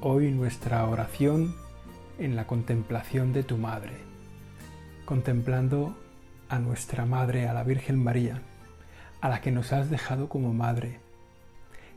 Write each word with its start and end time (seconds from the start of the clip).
hoy 0.00 0.30
nuestra 0.30 0.86
oración 0.86 1.54
en 2.18 2.36
la 2.36 2.46
contemplación 2.46 3.32
de 3.32 3.42
tu 3.42 3.56
Madre, 3.56 3.92
contemplando 5.04 5.96
a 6.48 6.58
nuestra 6.58 7.06
Madre, 7.06 7.48
a 7.48 7.54
la 7.54 7.64
Virgen 7.64 8.02
María, 8.02 8.42
a 9.20 9.28
la 9.28 9.40
que 9.40 9.50
nos 9.50 9.72
has 9.72 9.90
dejado 9.90 10.28
como 10.28 10.52
Madre, 10.52 11.00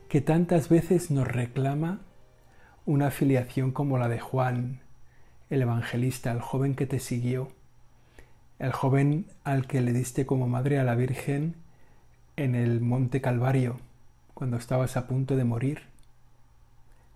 que 0.08 0.20
tantas 0.20 0.68
veces 0.68 1.10
nos 1.10 1.28
reclama 1.28 2.00
una 2.86 3.10
filiación 3.10 3.70
como 3.70 3.98
la 3.98 4.08
de 4.08 4.20
Juan, 4.20 4.80
el 5.50 5.62
evangelista, 5.62 6.32
el 6.32 6.40
joven 6.40 6.74
que 6.74 6.86
te 6.86 7.00
siguió, 7.00 7.48
el 8.58 8.72
joven 8.72 9.26
al 9.44 9.66
que 9.66 9.80
le 9.80 9.92
diste 9.92 10.26
como 10.26 10.48
madre 10.48 10.78
a 10.78 10.84
la 10.84 10.94
Virgen 10.94 11.56
en 12.36 12.54
el 12.54 12.80
monte 12.80 13.20
Calvario, 13.20 13.78
cuando 14.34 14.56
estabas 14.56 14.96
a 14.96 15.06
punto 15.06 15.36
de 15.36 15.44
morir 15.44 15.82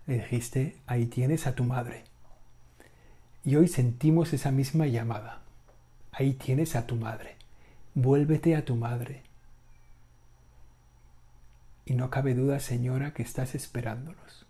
le 0.07 0.15
dijiste, 0.15 0.77
ahí 0.87 1.07
tienes 1.07 1.47
a 1.47 1.55
tu 1.55 1.65
madre. 1.65 2.05
Y 3.45 3.57
hoy 3.57 3.69
sentimos 3.69 4.33
esa 4.33 4.51
misma 4.51 4.87
llamada. 4.87 5.41
Ahí 6.13 6.35
tienes 6.35 6.77
a 6.77 6.87
tu 6.87 6.97
madre. 6.97 7.37
Vuélvete 7.95 8.57
a 8.57 8.65
tu 8.65 8.77
madre. 8.77 9.23
Y 11.85 11.95
no 11.95 12.11
cabe 12.11 12.35
duda, 12.35 12.61
Señora, 12.61 13.13
que 13.13 13.23
estás 13.23 13.55
esperándonos. 13.55 14.47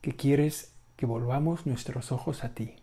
Que 0.00 0.14
quieres 0.14 0.72
que 0.96 1.06
volvamos 1.06 1.66
nuestros 1.66 2.12
ojos 2.12 2.44
a 2.44 2.50
ti. 2.50 2.76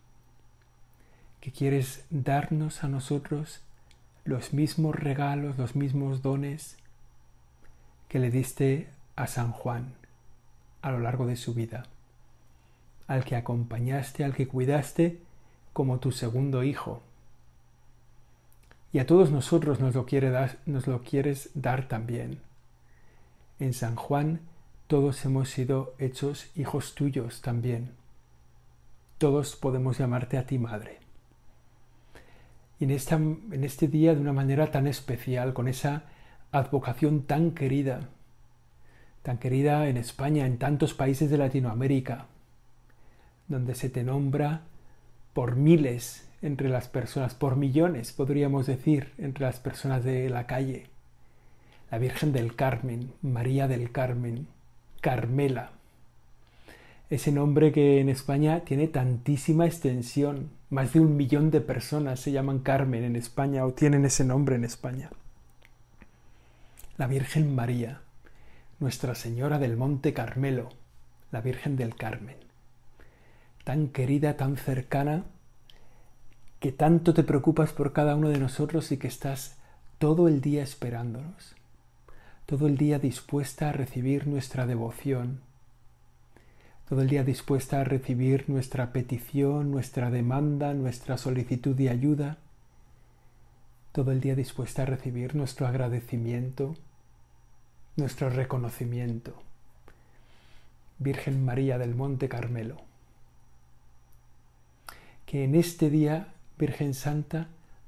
Que 1.41 1.52
quieres 1.52 2.06
darnos 2.09 2.84
a 2.84 2.88
nosotros 2.88 3.61
los 4.23 4.53
mismos 4.53 4.95
regalos, 4.95 5.58
los 5.58 5.75
mismos 5.75 6.22
dones 6.22 6.78
que 8.08 8.19
le 8.19 8.31
diste 8.31 8.89
a 9.16 9.28
San 9.28 9.52
Juan 9.52 9.98
a 10.81 10.91
lo 10.91 10.99
largo 10.99 11.25
de 11.25 11.35
su 11.35 11.53
vida, 11.53 11.83
al 13.08 13.25
que 13.25 13.35
acompañaste, 13.35 14.23
al 14.23 14.33
que 14.33 14.47
cuidaste 14.47 15.19
como 15.73 15.99
tu 15.99 16.11
segundo 16.11 16.63
hijo. 16.63 17.02
Y 18.91 19.00
a 19.00 19.05
todos 19.05 19.31
nosotros 19.31 19.80
nos 19.80 19.94
lo, 19.94 20.05
nos 20.66 20.88
lo 20.88 21.02
quieres 21.03 21.52
dar 21.53 21.88
también. 21.88 22.39
En 23.59 23.73
San 23.73 23.95
Juan 23.95 24.41
todos 24.88 25.23
hemos 25.25 25.50
sido 25.50 25.94
hechos 26.00 26.50
hijos 26.55 26.95
tuyos 26.95 27.41
también. 27.41 27.91
Todos 29.19 29.55
podemos 29.55 30.00
llamarte 30.00 30.38
a 30.38 30.47
ti 30.47 30.57
madre. 30.57 31.00
Y 32.80 32.85
en, 32.85 32.91
esta, 32.91 33.16
en 33.16 33.63
este 33.63 33.88
día 33.88 34.16
de 34.16 34.22
una 34.22 34.33
manera 34.33 34.72
tan 34.72 34.88
especial, 34.88 35.53
con 35.53 35.67
esa 35.67 36.03
advocación 36.52 37.23
tan 37.23 37.52
querida, 37.52 38.09
tan 39.23 39.38
querida 39.38 39.88
en 39.89 39.98
España, 39.98 40.46
en 40.46 40.57
tantos 40.57 40.94
países 40.94 41.30
de 41.30 41.38
Latinoamérica, 41.38 42.25
donde 43.47 43.75
se 43.75 43.90
te 43.90 44.03
nombra 44.03 44.62
por 45.34 45.56
miles 45.56 46.28
entre 46.41 46.69
las 46.69 46.88
personas, 46.88 47.35
por 47.35 47.56
millones, 47.56 48.13
podríamos 48.13 48.66
decir, 48.66 49.12
entre 49.18 49.46
las 49.46 49.59
personas 49.59 50.03
de 50.03 50.30
la 50.30 50.47
calle. 50.47 50.88
La 51.91 51.97
Virgen 51.97 52.31
del 52.31 52.56
Carmen, 52.56 53.12
María 53.22 53.68
del 53.68 53.91
Carmen, 53.91 54.47
Carmela. 55.02 55.72
Ese 57.09 57.31
nombre 57.31 57.72
que 57.72 58.00
en 58.00 58.09
España 58.09 58.62
tiene 58.62 58.88
tantísima 58.88 59.66
extensión, 59.66 60.51
más 60.69 60.94
de 60.94 61.00
un 61.00 61.18
millón 61.18 61.50
de 61.50 61.62
personas 61.62 62.19
se 62.19 62.31
llaman 62.31 62.59
Carmen 62.59 63.03
en 63.03 63.16
España 63.16 63.66
o 63.66 63.74
tienen 63.74 64.06
ese 64.06 64.24
nombre 64.24 64.56
en 64.56 64.63
España. 64.63 65.09
La 66.97 67.07
Virgen 67.07 67.56
María, 67.56 68.01
nuestra 68.79 69.16
Señora 69.16 69.59
del 69.59 69.75
Monte 69.75 70.13
Carmelo, 70.13 70.69
la 71.31 71.41
Virgen 71.41 71.75
del 71.75 71.95
Carmen, 71.95 72.38
tan 73.63 73.90
querida, 73.90 74.38
tan 74.38 74.57
cercana, 74.57 75.25
que 76.59 76.72
tanto 76.72 77.13
te 77.13 77.23
preocupas 77.23 77.73
por 77.73 77.94
cada 77.94 78.16
uno 78.16 78.29
de 78.29 78.39
nosotros 78.39 78.91
y 78.91 78.97
que 78.97 79.07
estás 79.07 79.57
todo 79.97 80.28
el 80.28 80.41
día 80.41 80.63
esperándonos, 80.63 81.56
todo 82.45 82.68
el 82.68 82.78
día 82.78 83.00
dispuesta 83.00 83.69
a 83.69 83.72
recibir 83.73 84.28
nuestra 84.28 84.66
devoción, 84.66 85.41
todo 86.88 87.01
el 87.01 87.09
día 87.09 87.23
dispuesta 87.23 87.81
a 87.81 87.84
recibir 87.84 88.50
nuestra 88.50 88.91
petición, 88.91 89.72
nuestra 89.72 90.09
demanda, 90.09 90.73
nuestra 90.73 91.18
solicitud 91.18 91.75
de 91.75 91.89
ayuda, 91.89 92.38
todo 93.91 94.12
el 94.12 94.22
día 94.22 94.35
dispuesta 94.35 94.84
a 94.84 94.85
recibir 94.85 95.35
nuestro 95.35 95.68
agradecimiento, 95.68 96.75
nuestro 98.00 98.30
reconocimiento. 98.30 99.34
Virgen 100.98 101.46
María 101.46 101.78
del 101.78 101.96
Monte 101.96 102.30
Carmelo. 102.30 102.78
Que 105.26 105.44
en 105.44 105.56
este 105.56 105.90
día, 105.90 106.34
Virgen 106.58 106.94
Santa, 106.94 107.48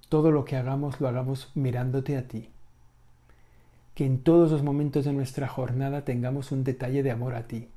todo 0.09 0.31
lo 0.31 0.45
que 0.45 0.57
hagamos 0.57 1.01
lo 1.01 1.07
hagamos 1.07 1.51
mirándote 1.55 2.17
a 2.17 2.27
ti. 2.27 2.49
Que 3.95 4.05
en 4.05 4.21
todos 4.21 4.51
los 4.51 4.63
momentos 4.63 5.05
de 5.05 5.13
nuestra 5.13 5.47
jornada 5.47 6.05
tengamos 6.05 6.51
un 6.51 6.63
detalle 6.63 7.03
de 7.03 7.11
amor 7.11 7.35
a 7.35 7.47
ti. 7.47 7.67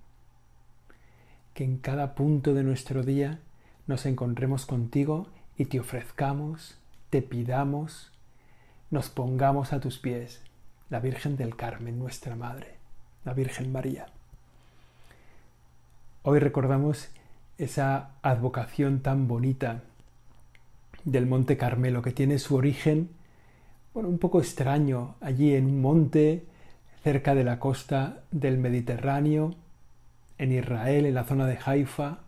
Que 1.54 1.64
en 1.64 1.78
cada 1.78 2.14
punto 2.14 2.52
de 2.52 2.62
nuestro 2.62 3.02
día 3.02 3.40
nos 3.86 4.06
encontremos 4.06 4.66
contigo 4.66 5.28
y 5.56 5.66
te 5.66 5.80
ofrezcamos, 5.80 6.76
te 7.10 7.22
pidamos, 7.22 8.12
nos 8.90 9.08
pongamos 9.08 9.72
a 9.72 9.80
tus 9.80 9.98
pies 9.98 10.42
la 10.90 11.00
Virgen 11.00 11.36
del 11.36 11.56
Carmen, 11.56 11.98
nuestra 11.98 12.36
Madre, 12.36 12.74
la 13.24 13.32
Virgen 13.32 13.72
María. 13.72 14.06
Hoy 16.22 16.38
recordamos 16.38 17.08
esa 17.58 18.10
advocación 18.22 19.00
tan 19.00 19.26
bonita 19.26 19.82
del 21.04 21.26
Monte 21.26 21.56
Carmelo, 21.56 22.02
que 22.02 22.12
tiene 22.12 22.38
su 22.38 22.56
origen, 22.56 23.10
bueno, 23.94 24.08
un 24.08 24.18
poco 24.18 24.40
extraño, 24.40 25.16
allí 25.20 25.54
en 25.54 25.66
un 25.66 25.80
monte 25.80 26.44
cerca 27.02 27.34
de 27.34 27.44
la 27.44 27.58
costa 27.58 28.22
del 28.30 28.58
Mediterráneo, 28.58 29.54
en 30.38 30.52
Israel, 30.52 31.06
en 31.06 31.14
la 31.14 31.24
zona 31.24 31.46
de 31.46 31.58
Haifa, 31.64 32.18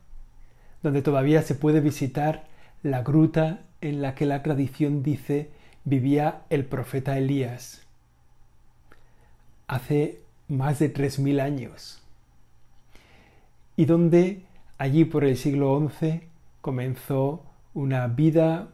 donde 0.83 1.03
todavía 1.03 1.43
se 1.43 1.55
puede 1.55 1.81
visitar 1.81 2.45
la 2.83 3.03
gruta 3.03 3.61
en 3.81 4.01
la 4.01 4.15
que 4.15 4.27
la 4.27 4.43
tradición 4.43 5.03
dice 5.03 5.51
vivía 5.85 6.43
el 6.51 6.65
profeta 6.65 7.19
Elías 7.19 7.86
hace 9.67 10.21
más 10.49 10.79
de 10.79 10.93
3.000 10.93 11.41
años. 11.41 12.03
Y 13.77 13.85
donde 13.85 14.45
allí 14.79 15.05
por 15.05 15.25
el 15.25 15.37
siglo 15.37 15.91
XI 15.99 16.23
comenzó 16.61 17.43
una 17.75 18.07
vida 18.07 18.69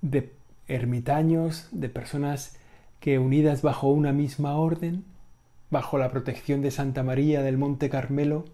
de 0.00 0.32
ermitaños, 0.66 1.68
de 1.70 1.88
personas 1.88 2.56
que 3.00 3.18
unidas 3.18 3.62
bajo 3.62 3.88
una 3.88 4.12
misma 4.12 4.56
orden, 4.56 5.04
bajo 5.70 5.98
la 5.98 6.10
protección 6.10 6.62
de 6.62 6.70
Santa 6.70 7.02
María 7.02 7.42
del 7.42 7.58
Monte 7.58 7.90
Carmelo, 7.90 8.46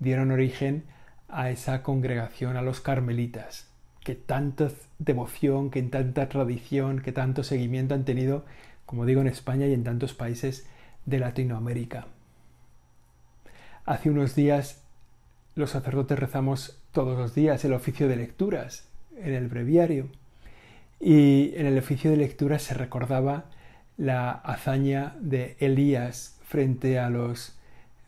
dieron 0.00 0.30
origen 0.32 0.84
a 1.28 1.50
esa 1.50 1.82
congregación, 1.82 2.56
a 2.56 2.62
los 2.62 2.80
carmelitas, 2.80 3.68
que 4.02 4.14
tanta 4.14 4.70
devoción, 4.98 5.70
que 5.70 5.82
tanta 5.82 6.28
tradición, 6.28 7.00
que 7.00 7.12
tanto 7.12 7.42
seguimiento 7.42 7.94
han 7.94 8.04
tenido 8.04 8.44
como 8.86 9.06
digo, 9.06 9.20
en 9.20 9.28
España 9.28 9.66
y 9.66 9.74
en 9.74 9.84
tantos 9.84 10.14
países 10.14 10.66
de 11.06 11.18
Latinoamérica. 11.18 12.06
Hace 13.84 14.10
unos 14.10 14.34
días 14.34 14.82
los 15.54 15.70
sacerdotes 15.70 16.18
rezamos 16.18 16.80
todos 16.92 17.18
los 17.18 17.34
días 17.34 17.64
el 17.64 17.74
oficio 17.74 18.08
de 18.08 18.16
lecturas 18.16 18.88
en 19.16 19.34
el 19.34 19.48
breviario. 19.48 20.08
Y 21.00 21.52
en 21.56 21.66
el 21.66 21.78
oficio 21.78 22.10
de 22.10 22.16
lecturas 22.16 22.62
se 22.62 22.74
recordaba 22.74 23.44
la 23.96 24.30
hazaña 24.30 25.14
de 25.20 25.56
Elías 25.60 26.38
frente 26.44 26.98
a 26.98 27.10
los 27.10 27.58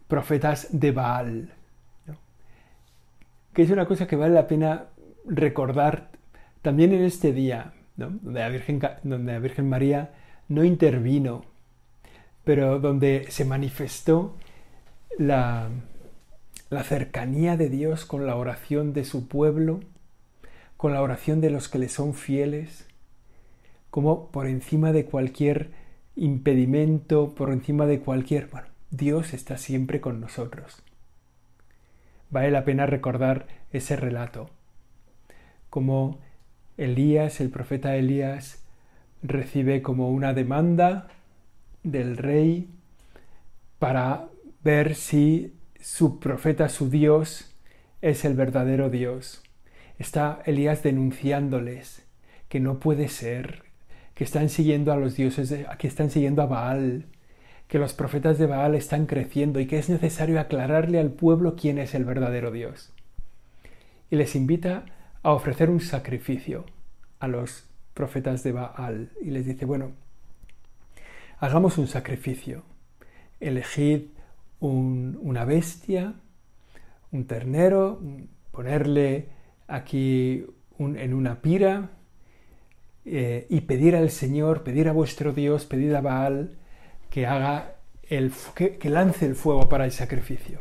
profetas 0.09 0.69
de 0.71 0.93
Baal, 0.93 1.53
que 3.53 3.63
es 3.63 3.71
una 3.71 3.87
cosa 3.87 4.07
que 4.07 4.17
vale 4.17 4.35
la 4.35 4.47
pena 4.47 4.87
recordar 5.25 6.11
también 6.63 6.93
en 6.93 7.03
este 7.03 7.33
día, 7.33 7.73
donde, 7.97 8.41
la 8.41 8.49
Virgen, 8.49 8.81
donde 9.03 9.33
la 9.33 9.39
Virgen 9.39 9.69
María 9.69 10.11
no 10.49 10.65
intervino, 10.65 11.45
pero 12.47 12.79
donde 12.79 13.27
se 13.29 13.45
manifestó 13.45 14.37
la, 15.19 15.69
la 16.71 16.85
cercanía 16.85 17.57
de 17.57 17.69
Dios 17.69 18.05
con 18.05 18.25
la 18.25 18.37
oración 18.37 18.93
de 18.93 19.05
su 19.05 19.27
pueblo, 19.27 19.81
con 20.77 20.93
la 20.93 21.03
oración 21.03 21.41
de 21.41 21.51
los 21.51 21.69
que 21.69 21.81
le 21.81 21.89
son 21.89 22.15
fieles, 22.15 22.87
como 23.91 24.31
por 24.31 24.47
encima 24.47 24.93
de 24.93 25.07
cualquier 25.07 25.73
impedimento, 26.15 27.35
por 27.35 27.51
encima 27.51 27.85
de 27.85 27.99
cualquier... 27.99 28.47
Bueno, 28.47 28.69
Dios 28.93 29.35
está 29.35 29.59
siempre 29.59 30.01
con 30.01 30.21
nosotros. 30.21 30.85
Vale 32.31 32.53
la 32.53 32.65
pena 32.65 32.87
recordar 32.87 33.49
ese 33.73 33.97
relato, 33.97 34.51
como 35.69 36.21
Elías, 36.77 37.41
el 37.41 37.51
profeta 37.51 37.97
Elías, 37.97 38.65
recibe 39.25 39.83
como 39.83 40.11
una 40.11 40.33
demanda 40.33 41.09
del 41.87 42.17
rey 42.17 42.69
para 43.79 44.29
ver 44.63 44.95
si 44.95 45.55
su 45.81 46.19
profeta, 46.19 46.69
su 46.69 46.91
Dios, 46.91 47.55
es 48.03 48.25
el 48.25 48.35
verdadero 48.35 48.91
Dios. 48.91 49.43
Está 49.99 50.43
Elías 50.45 50.83
denunciándoles 50.83 52.05
que 52.49 52.61
no 52.61 52.81
puede 52.81 53.09
ser, 53.09 53.63
que 54.15 54.25
están 54.25 54.49
siguiendo 54.49 54.93
a 54.93 54.97
los 54.97 55.17
dioses, 55.17 55.55
que 55.79 55.87
están 55.87 56.11
siguiendo 56.11 56.43
a 56.43 56.47
Baal, 56.47 57.07
que 57.69 57.79
los 57.79 57.95
profetas 57.95 58.39
de 58.39 58.47
Baal 58.47 58.75
están 58.75 59.07
creciendo 59.07 59.61
y 59.61 59.67
que 59.67 59.79
es 59.79 59.89
necesario 59.89 60.41
aclararle 60.41 60.99
al 60.99 61.13
pueblo 61.13 61.57
quién 61.57 61.79
es 61.79 61.95
el 61.95 62.05
verdadero 62.05 62.51
Dios. 62.51 62.93
Y 64.11 64.17
les 64.17 64.35
invita 64.35 64.85
a 65.23 65.33
ofrecer 65.33 65.71
un 65.71 65.81
sacrificio 65.81 66.65
a 67.19 67.29
los 67.29 67.69
profetas 67.95 68.43
de 68.43 68.53
Baal 68.53 69.11
y 69.23 69.31
les 69.31 69.47
dice, 69.47 69.65
bueno, 69.65 69.93
hagamos 71.39 71.79
un 71.79 71.87
sacrificio, 71.87 72.63
elegid 73.41 74.03
una 74.61 75.45
bestia, 75.45 76.15
un 77.13 77.27
ternero, 77.27 78.01
ponerle 78.53 79.29
aquí 79.69 80.45
en 80.79 81.15
una 81.15 81.41
pira 81.41 81.91
eh, 83.05 83.47
y 83.49 83.61
pedir 83.63 83.97
al 83.97 84.11
Señor, 84.11 84.63
pedir 84.63 84.89
a 84.89 84.93
vuestro 84.93 85.33
Dios, 85.33 85.67
pedir 85.67 85.95
a 85.95 86.01
Baal 86.01 86.57
que 87.11 87.27
haga 87.27 87.77
el, 88.09 88.33
que, 88.55 88.79
que 88.79 88.91
lance 88.91 89.27
el 89.27 89.37
fuego 89.37 89.69
para 89.69 89.85
el 89.85 89.93
sacrificio. 89.93 90.61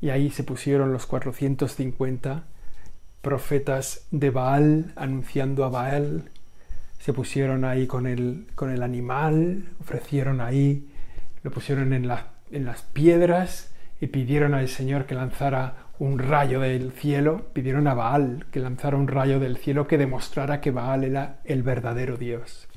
Y 0.00 0.10
ahí 0.10 0.30
se 0.30 0.44
pusieron 0.44 0.92
los 0.92 1.06
450 1.06 2.44
profetas 3.20 4.06
de 4.10 4.30
Baal 4.30 4.92
anunciando 4.96 5.64
a 5.64 5.68
Baal, 5.68 6.30
se 7.00 7.12
pusieron 7.14 7.64
ahí 7.64 7.86
con 7.86 8.06
el, 8.06 8.46
con 8.54 8.70
el 8.70 8.82
animal, 8.82 9.64
ofrecieron 9.80 10.40
ahí, 10.40 10.86
lo 11.42 11.50
pusieron 11.50 11.92
en, 11.94 12.10
en 12.50 12.64
las 12.64 12.82
piedras 12.82 13.72
y 14.00 14.08
pidieron 14.08 14.54
al 14.54 14.68
Señor 14.68 15.06
que 15.06 15.14
lanzara 15.14 15.86
un 15.98 16.18
rayo 16.18 16.60
del 16.60 16.92
cielo, 16.92 17.46
pidieron 17.52 17.86
a 17.86 17.94
Baal 17.94 18.46
que 18.52 18.60
lanzara 18.60 18.96
un 18.96 19.08
rayo 19.08 19.40
del 19.40 19.56
cielo 19.56 19.86
que 19.86 19.98
demostrara 19.98 20.60
que 20.60 20.70
Baal 20.70 21.04
era 21.04 21.40
el 21.44 21.62
verdadero 21.62 22.16
Dios. 22.16 22.68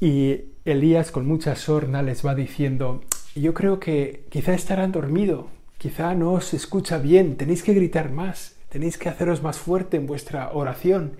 Y 0.00 0.44
Elías 0.64 1.10
con 1.10 1.26
mucha 1.26 1.56
sorna 1.56 2.02
les 2.02 2.24
va 2.24 2.34
diciendo, 2.34 3.02
yo 3.34 3.52
creo 3.54 3.80
que 3.80 4.24
quizá 4.30 4.54
estarán 4.54 4.92
dormidos, 4.92 5.46
quizá 5.78 6.14
no 6.14 6.32
os 6.32 6.54
escucha 6.54 6.98
bien, 6.98 7.36
tenéis 7.36 7.62
que 7.62 7.74
gritar 7.74 8.10
más, 8.10 8.56
tenéis 8.70 8.96
que 8.98 9.08
haceros 9.10 9.42
más 9.42 9.58
fuerte 9.58 9.96
en 9.96 10.06
vuestra 10.06 10.50
oración, 10.52 11.16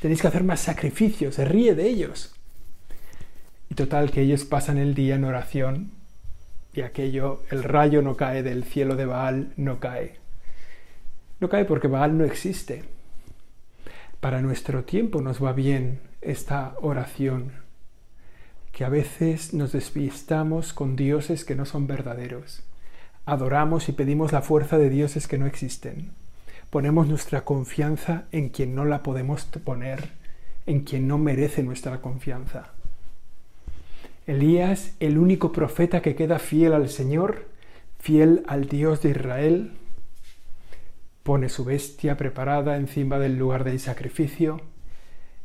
tenéis 0.00 0.20
que 0.20 0.28
hacer 0.28 0.44
más 0.44 0.60
sacrificios, 0.60 1.34
se 1.34 1.44
ríe 1.44 1.74
de 1.74 1.88
ellos. 1.88 2.34
Y 3.70 3.74
total 3.74 4.10
que 4.10 4.22
ellos 4.22 4.44
pasan 4.44 4.78
el 4.78 4.94
día 4.94 5.16
en 5.16 5.24
oración 5.24 5.92
y 6.72 6.82
aquello, 6.82 7.42
el 7.50 7.64
rayo 7.64 8.02
no 8.02 8.16
cae 8.16 8.42
del 8.42 8.64
cielo 8.64 8.96
de 8.96 9.06
Baal, 9.06 9.52
no 9.56 9.80
cae. 9.80 10.16
No 11.40 11.48
cae 11.48 11.64
porque 11.64 11.88
Baal 11.88 12.16
no 12.16 12.24
existe. 12.24 12.84
Para 14.20 14.42
nuestro 14.42 14.84
tiempo 14.84 15.20
nos 15.20 15.42
va 15.42 15.52
bien 15.52 16.00
esta 16.20 16.74
oración 16.80 17.52
que 18.72 18.84
a 18.84 18.88
veces 18.88 19.54
nos 19.54 19.72
despistamos 19.72 20.72
con 20.72 20.94
dioses 20.94 21.44
que 21.44 21.54
no 21.54 21.64
son 21.64 21.86
verdaderos. 21.86 22.62
Adoramos 23.26 23.88
y 23.88 23.92
pedimos 23.92 24.32
la 24.32 24.42
fuerza 24.42 24.78
de 24.78 24.88
dioses 24.88 25.26
que 25.26 25.38
no 25.38 25.46
existen. 25.46 26.12
Ponemos 26.70 27.08
nuestra 27.08 27.44
confianza 27.44 28.24
en 28.30 28.50
quien 28.50 28.74
no 28.74 28.84
la 28.84 29.02
podemos 29.02 29.44
poner, 29.44 30.10
en 30.66 30.80
quien 30.80 31.08
no 31.08 31.16
merece 31.16 31.62
nuestra 31.62 32.00
confianza. 32.02 32.72
Elías, 34.26 34.94
el 35.00 35.16
único 35.16 35.52
profeta 35.52 36.02
que 36.02 36.14
queda 36.14 36.38
fiel 36.38 36.74
al 36.74 36.90
Señor, 36.90 37.46
fiel 37.98 38.42
al 38.46 38.68
Dios 38.68 39.00
de 39.00 39.10
Israel, 39.10 39.72
pone 41.22 41.48
su 41.48 41.64
bestia 41.64 42.16
preparada 42.18 42.76
encima 42.76 43.18
del 43.18 43.38
lugar 43.38 43.64
del 43.64 43.80
sacrificio 43.80 44.60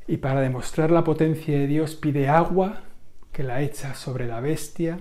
y 0.07 0.17
para 0.17 0.41
demostrar 0.41 0.91
la 0.91 1.05
potencia 1.05 1.57
de 1.57 1.67
Dios 1.67 1.95
pide 1.95 2.27
agua 2.27 2.83
que 3.31 3.43
la 3.43 3.61
echa 3.61 3.95
sobre 3.95 4.27
la 4.27 4.41
bestia, 4.41 4.99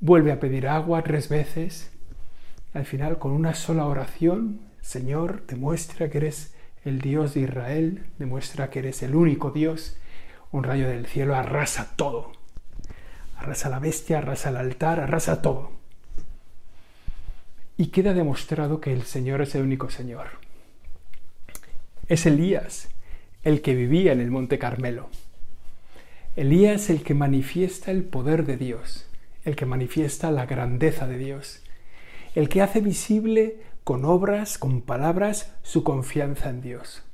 vuelve 0.00 0.30
a 0.30 0.40
pedir 0.40 0.68
agua 0.68 1.02
tres 1.02 1.28
veces. 1.28 1.90
Al 2.72 2.84
final, 2.84 3.18
con 3.18 3.32
una 3.32 3.54
sola 3.54 3.86
oración, 3.86 4.60
Señor, 4.88 5.46
demuestra 5.46 6.08
que 6.08 6.16
eres 6.16 6.54
el 6.82 7.02
Dios 7.02 7.34
de 7.34 7.40
Israel, 7.40 8.06
demuestra 8.18 8.70
que 8.70 8.78
eres 8.78 9.02
el 9.02 9.14
único 9.14 9.50
Dios. 9.50 9.98
Un 10.50 10.64
rayo 10.64 10.88
del 10.88 11.04
cielo 11.04 11.34
arrasa 11.34 11.92
todo. 11.94 12.32
Arrasa 13.36 13.68
la 13.68 13.80
bestia, 13.80 14.16
arrasa 14.16 14.48
el 14.48 14.56
altar, 14.56 15.00
arrasa 15.00 15.42
todo. 15.42 15.72
Y 17.76 17.88
queda 17.88 18.14
demostrado 18.14 18.80
que 18.80 18.94
el 18.94 19.02
Señor 19.02 19.42
es 19.42 19.54
el 19.54 19.60
único 19.60 19.90
Señor. 19.90 20.28
Es 22.06 22.24
Elías 22.24 22.88
el 23.44 23.60
que 23.60 23.74
vivía 23.74 24.12
en 24.12 24.22
el 24.22 24.30
Monte 24.30 24.58
Carmelo. 24.58 25.10
Elías 26.34 26.84
es 26.84 26.88
el 26.88 27.02
que 27.02 27.12
manifiesta 27.12 27.90
el 27.90 28.04
poder 28.04 28.46
de 28.46 28.56
Dios, 28.56 29.06
el 29.44 29.54
que 29.54 29.66
manifiesta 29.66 30.30
la 30.30 30.46
grandeza 30.46 31.06
de 31.06 31.18
Dios, 31.18 31.62
el 32.34 32.48
que 32.48 32.62
hace 32.62 32.80
visible 32.80 33.67
con 33.88 34.04
obras, 34.04 34.58
con 34.58 34.82
palabras, 34.82 35.56
su 35.62 35.82
confianza 35.82 36.50
en 36.50 36.60
Dios. 36.60 37.04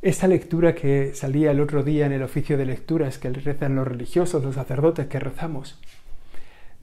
Esta 0.00 0.26
lectura 0.26 0.74
que 0.74 1.14
salía 1.14 1.50
el 1.50 1.60
otro 1.60 1.82
día 1.82 2.06
en 2.06 2.12
el 2.12 2.22
oficio 2.22 2.56
de 2.56 2.64
lecturas 2.64 3.18
que 3.18 3.28
rezan 3.28 3.76
los 3.76 3.86
religiosos, 3.86 4.42
los 4.42 4.54
sacerdotes 4.54 5.08
que 5.08 5.20
rezamos, 5.20 5.78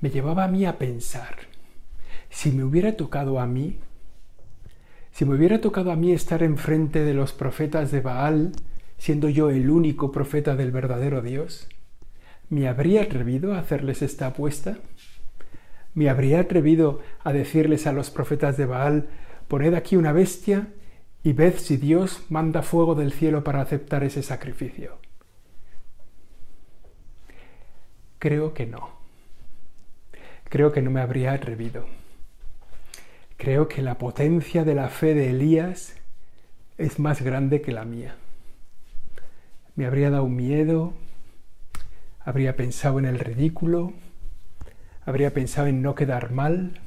me 0.01 0.11
llevaba 0.11 0.43
a 0.43 0.47
mí 0.49 0.67
a 0.67 0.77
pensar, 0.77 1.35
si 2.29 2.51
me 2.51 2.63
hubiera 2.63 2.95
tocado 2.95 3.39
a 3.39 3.47
mí, 3.47 3.79
si 5.11 5.25
me 5.25 5.33
hubiera 5.33 5.59
tocado 5.59 5.91
a 5.91 5.95
mí 5.95 6.11
estar 6.11 6.43
enfrente 6.43 7.03
de 7.03 7.15
los 7.15 7.33
profetas 7.33 7.89
de 7.89 8.01
Baal, 8.01 8.51
siendo 8.99 9.29
yo 9.29 9.49
el 9.49 9.71
único 9.71 10.11
profeta 10.11 10.55
del 10.55 10.69
verdadero 10.69 11.23
Dios? 11.23 11.69
¿Me 12.51 12.67
habría 12.67 13.01
atrevido 13.01 13.55
a 13.55 13.59
hacerles 13.61 14.03
esta 14.03 14.27
apuesta? 14.27 14.77
¿Me 15.97 16.09
habría 16.09 16.41
atrevido 16.41 17.01
a 17.23 17.33
decirles 17.33 17.87
a 17.87 17.91
los 17.91 18.11
profetas 18.11 18.55
de 18.55 18.67
Baal, 18.67 19.09
poned 19.47 19.73
aquí 19.73 19.95
una 19.95 20.11
bestia 20.11 20.67
y 21.23 21.33
ved 21.33 21.55
si 21.55 21.77
Dios 21.77 22.21
manda 22.29 22.61
fuego 22.61 22.93
del 22.93 23.11
cielo 23.11 23.43
para 23.43 23.61
aceptar 23.61 24.03
ese 24.03 24.21
sacrificio? 24.21 24.99
Creo 28.19 28.53
que 28.53 28.67
no. 28.67 28.91
Creo 30.49 30.71
que 30.71 30.83
no 30.83 30.91
me 30.91 31.01
habría 31.01 31.33
atrevido. 31.33 31.87
Creo 33.37 33.67
que 33.67 33.81
la 33.81 33.97
potencia 33.97 34.63
de 34.63 34.75
la 34.75 34.89
fe 34.89 35.15
de 35.15 35.31
Elías 35.31 35.95
es 36.77 36.99
más 36.99 37.23
grande 37.23 37.61
que 37.61 37.71
la 37.71 37.85
mía 37.85 38.17
me 39.77 39.85
habría 39.85 40.09
dado 40.09 40.27
miedo, 40.27 40.91
habría 42.25 42.55
pensado 42.55 42.97
en 42.97 43.05
el 43.05 43.19
ridículo, 43.19 43.93
habría 45.07 45.33
pensado 45.33 45.67
en 45.67 45.81
no 45.81 45.95
quedar 45.95 46.31
mal, 46.31 46.81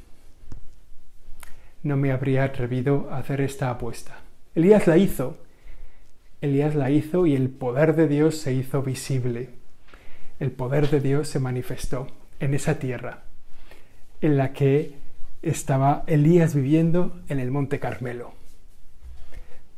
no 1.81 1.97
me 1.97 2.11
habría 2.11 2.43
atrevido 2.43 3.09
a 3.11 3.17
hacer 3.17 3.41
esta 3.41 3.71
apuesta. 3.71 4.19
Elías 4.53 4.85
la 4.85 4.97
hizo, 4.97 5.37
Elías 6.39 6.75
la 6.75 6.91
hizo 6.91 7.25
y 7.25 7.35
el 7.35 7.49
poder 7.49 7.95
de 7.95 8.07
Dios 8.07 8.37
se 8.37 8.53
hizo 8.53 8.83
visible. 8.83 9.49
El 10.39 10.51
poder 10.51 10.91
de 10.91 11.01
Dios 11.01 11.29
se 11.29 11.39
manifestó 11.39 12.07
en 12.39 12.53
esa 12.53 12.77
tierra 12.77 13.23
en 14.21 14.37
la 14.37 14.53
que 14.53 14.93
estaba 15.41 16.03
Elías 16.05 16.53
viviendo 16.53 17.19
en 17.27 17.39
el 17.39 17.49
Monte 17.49 17.79
Carmelo, 17.79 18.33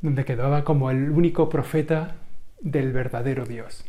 donde 0.02 0.26
quedaba 0.26 0.66
como 0.66 0.92
el 0.92 1.12
único 1.12 1.48
profeta 1.48 2.18
del 2.60 2.92
verdadero 2.92 3.46
Dios. 3.46 3.86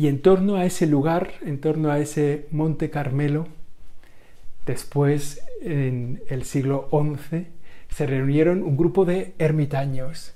Y 0.00 0.08
en 0.08 0.22
torno 0.22 0.56
a 0.56 0.64
ese 0.64 0.86
lugar, 0.86 1.32
en 1.44 1.60
torno 1.60 1.90
a 1.90 1.98
ese 1.98 2.46
monte 2.52 2.88
Carmelo, 2.88 3.48
después 4.64 5.42
en 5.60 6.22
el 6.30 6.44
siglo 6.44 6.88
XI, 6.90 7.48
se 7.94 8.06
reunieron 8.06 8.62
un 8.62 8.78
grupo 8.78 9.04
de 9.04 9.34
ermitaños, 9.38 10.32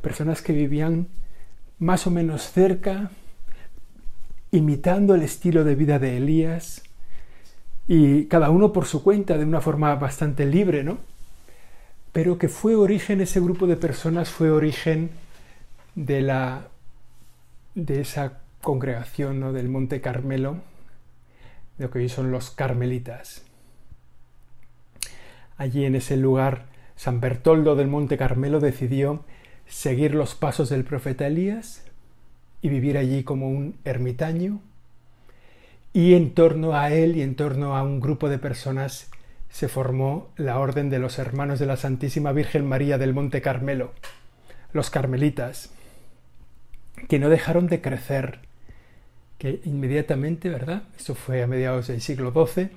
personas 0.00 0.42
que 0.42 0.52
vivían 0.52 1.06
más 1.78 2.08
o 2.08 2.10
menos 2.10 2.50
cerca, 2.50 3.12
imitando 4.50 5.14
el 5.14 5.22
estilo 5.22 5.62
de 5.62 5.76
vida 5.76 6.00
de 6.00 6.16
Elías, 6.16 6.82
y 7.86 8.24
cada 8.24 8.50
uno 8.50 8.72
por 8.72 8.84
su 8.84 9.04
cuenta, 9.04 9.38
de 9.38 9.44
una 9.44 9.60
forma 9.60 9.94
bastante 9.94 10.44
libre, 10.44 10.82
¿no? 10.82 10.98
Pero 12.10 12.36
que 12.36 12.48
fue 12.48 12.74
origen, 12.74 13.20
ese 13.20 13.38
grupo 13.38 13.68
de 13.68 13.76
personas 13.76 14.28
fue 14.28 14.50
origen 14.50 15.10
de 15.94 16.20
la 16.20 16.66
de 17.76 18.00
esa 18.00 18.40
congregación 18.64 19.38
¿no? 19.38 19.52
del 19.52 19.68
Monte 19.68 20.00
Carmelo, 20.00 20.56
de 21.78 21.84
lo 21.84 21.90
que 21.90 22.00
hoy 22.00 22.08
son 22.08 22.32
los 22.32 22.50
carmelitas. 22.50 23.44
Allí 25.56 25.84
en 25.84 25.94
ese 25.94 26.16
lugar, 26.16 26.64
San 26.96 27.20
Bertoldo 27.20 27.76
del 27.76 27.86
Monte 27.86 28.16
Carmelo 28.16 28.58
decidió 28.58 29.24
seguir 29.66 30.14
los 30.14 30.34
pasos 30.34 30.68
del 30.68 30.84
profeta 30.84 31.26
Elías 31.26 31.84
y 32.60 32.68
vivir 32.68 32.98
allí 32.98 33.22
como 33.22 33.48
un 33.48 33.76
ermitaño. 33.84 34.60
Y 35.92 36.14
en 36.14 36.34
torno 36.34 36.74
a 36.74 36.92
él 36.92 37.16
y 37.16 37.22
en 37.22 37.36
torno 37.36 37.76
a 37.76 37.84
un 37.84 38.00
grupo 38.00 38.28
de 38.28 38.38
personas 38.38 39.10
se 39.48 39.68
formó 39.68 40.28
la 40.36 40.58
Orden 40.58 40.90
de 40.90 40.98
los 40.98 41.20
Hermanos 41.20 41.60
de 41.60 41.66
la 41.66 41.76
Santísima 41.76 42.32
Virgen 42.32 42.66
María 42.66 42.98
del 42.98 43.14
Monte 43.14 43.40
Carmelo, 43.40 43.92
los 44.72 44.90
carmelitas, 44.90 45.70
que 47.08 47.20
no 47.20 47.28
dejaron 47.28 47.68
de 47.68 47.80
crecer, 47.80 48.40
inmediatamente, 49.64 50.48
¿verdad? 50.48 50.84
Esto 50.96 51.14
fue 51.14 51.42
a 51.42 51.46
mediados 51.46 51.88
del 51.88 52.00
siglo 52.00 52.32
XII, 52.32 52.70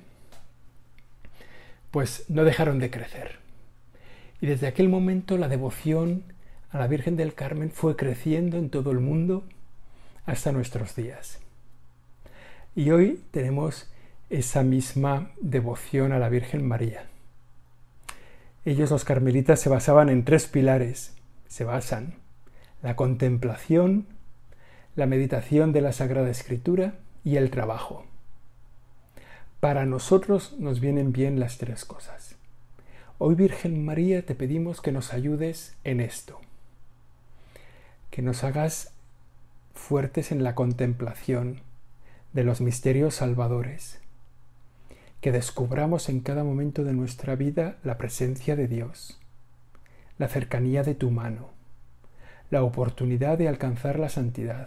pues 1.90 2.24
no 2.28 2.44
dejaron 2.44 2.78
de 2.78 2.90
crecer. 2.90 3.38
Y 4.40 4.46
desde 4.46 4.66
aquel 4.66 4.88
momento 4.88 5.38
la 5.38 5.48
devoción 5.48 6.22
a 6.70 6.78
la 6.78 6.86
Virgen 6.86 7.16
del 7.16 7.34
Carmen 7.34 7.70
fue 7.70 7.96
creciendo 7.96 8.58
en 8.58 8.70
todo 8.70 8.90
el 8.90 9.00
mundo 9.00 9.44
hasta 10.26 10.52
nuestros 10.52 10.94
días. 10.94 11.38
Y 12.76 12.90
hoy 12.90 13.20
tenemos 13.30 13.90
esa 14.30 14.62
misma 14.62 15.30
devoción 15.40 16.12
a 16.12 16.18
la 16.18 16.28
Virgen 16.28 16.66
María. 16.66 17.06
Ellos 18.64 18.90
los 18.90 19.04
carmelitas 19.04 19.60
se 19.60 19.70
basaban 19.70 20.10
en 20.10 20.24
tres 20.24 20.46
pilares. 20.46 21.14
Se 21.48 21.64
basan 21.64 22.14
la 22.82 22.94
contemplación, 22.94 24.06
la 24.98 25.06
meditación 25.06 25.72
de 25.72 25.80
la 25.80 25.92
Sagrada 25.92 26.28
Escritura 26.28 26.94
y 27.22 27.36
el 27.36 27.52
trabajo. 27.52 28.04
Para 29.60 29.86
nosotros 29.86 30.56
nos 30.58 30.80
vienen 30.80 31.12
bien 31.12 31.38
las 31.38 31.56
tres 31.56 31.84
cosas. 31.84 32.34
Hoy 33.18 33.36
Virgen 33.36 33.84
María 33.84 34.26
te 34.26 34.34
pedimos 34.34 34.80
que 34.80 34.90
nos 34.90 35.14
ayudes 35.14 35.76
en 35.84 36.00
esto, 36.00 36.40
que 38.10 38.22
nos 38.22 38.42
hagas 38.42 38.92
fuertes 39.72 40.32
en 40.32 40.42
la 40.42 40.56
contemplación 40.56 41.60
de 42.32 42.42
los 42.42 42.60
misterios 42.60 43.14
salvadores, 43.14 44.00
que 45.20 45.30
descubramos 45.30 46.08
en 46.08 46.18
cada 46.18 46.42
momento 46.42 46.82
de 46.82 46.92
nuestra 46.92 47.36
vida 47.36 47.76
la 47.84 47.98
presencia 47.98 48.56
de 48.56 48.66
Dios, 48.66 49.20
la 50.18 50.26
cercanía 50.26 50.82
de 50.82 50.96
tu 50.96 51.12
mano, 51.12 51.50
la 52.50 52.64
oportunidad 52.64 53.38
de 53.38 53.46
alcanzar 53.46 54.00
la 54.00 54.08
santidad, 54.08 54.66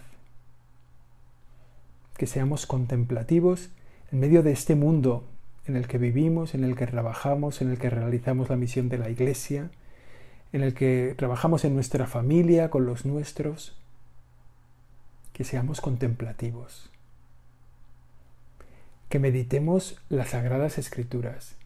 que 2.16 2.26
seamos 2.26 2.66
contemplativos 2.66 3.70
en 4.10 4.20
medio 4.20 4.42
de 4.42 4.52
este 4.52 4.74
mundo 4.74 5.24
en 5.66 5.76
el 5.76 5.86
que 5.86 5.98
vivimos, 5.98 6.54
en 6.54 6.64
el 6.64 6.76
que 6.76 6.86
trabajamos, 6.86 7.62
en 7.62 7.70
el 7.70 7.78
que 7.78 7.90
realizamos 7.90 8.50
la 8.50 8.56
misión 8.56 8.88
de 8.88 8.98
la 8.98 9.10
Iglesia, 9.10 9.70
en 10.52 10.62
el 10.62 10.74
que 10.74 11.14
trabajamos 11.16 11.64
en 11.64 11.74
nuestra 11.74 12.06
familia, 12.06 12.68
con 12.68 12.84
los 12.84 13.06
nuestros, 13.06 13.76
que 15.32 15.44
seamos 15.44 15.80
contemplativos, 15.80 16.90
que 19.08 19.18
meditemos 19.18 20.00
las 20.08 20.30
sagradas 20.30 20.78
escrituras, 20.78 21.56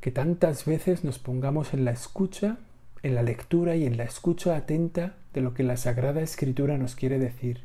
que 0.00 0.10
tantas 0.10 0.66
veces 0.66 1.02
nos 1.02 1.18
pongamos 1.18 1.74
en 1.74 1.84
la 1.84 1.90
escucha, 1.90 2.58
en 3.02 3.14
la 3.14 3.22
lectura 3.22 3.76
y 3.76 3.86
en 3.86 3.96
la 3.96 4.04
escucha 4.04 4.54
atenta 4.56 5.16
de 5.32 5.40
lo 5.40 5.54
que 5.54 5.62
la 5.62 5.76
sagrada 5.76 6.20
escritura 6.20 6.78
nos 6.78 6.94
quiere 6.94 7.18
decir, 7.18 7.64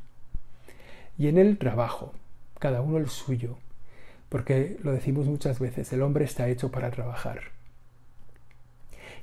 y 1.20 1.28
en 1.28 1.38
el 1.38 1.58
trabajo, 1.58 2.14
cada 2.60 2.82
uno 2.82 2.98
el 2.98 3.10
suyo, 3.10 3.58
porque 4.30 4.78
lo 4.82 4.94
decimos 4.94 5.28
muchas 5.28 5.60
veces, 5.60 5.92
el 5.92 6.02
hombre 6.02 6.24
está 6.24 6.48
hecho 6.48 6.72
para 6.72 6.90
trabajar. 6.92 7.42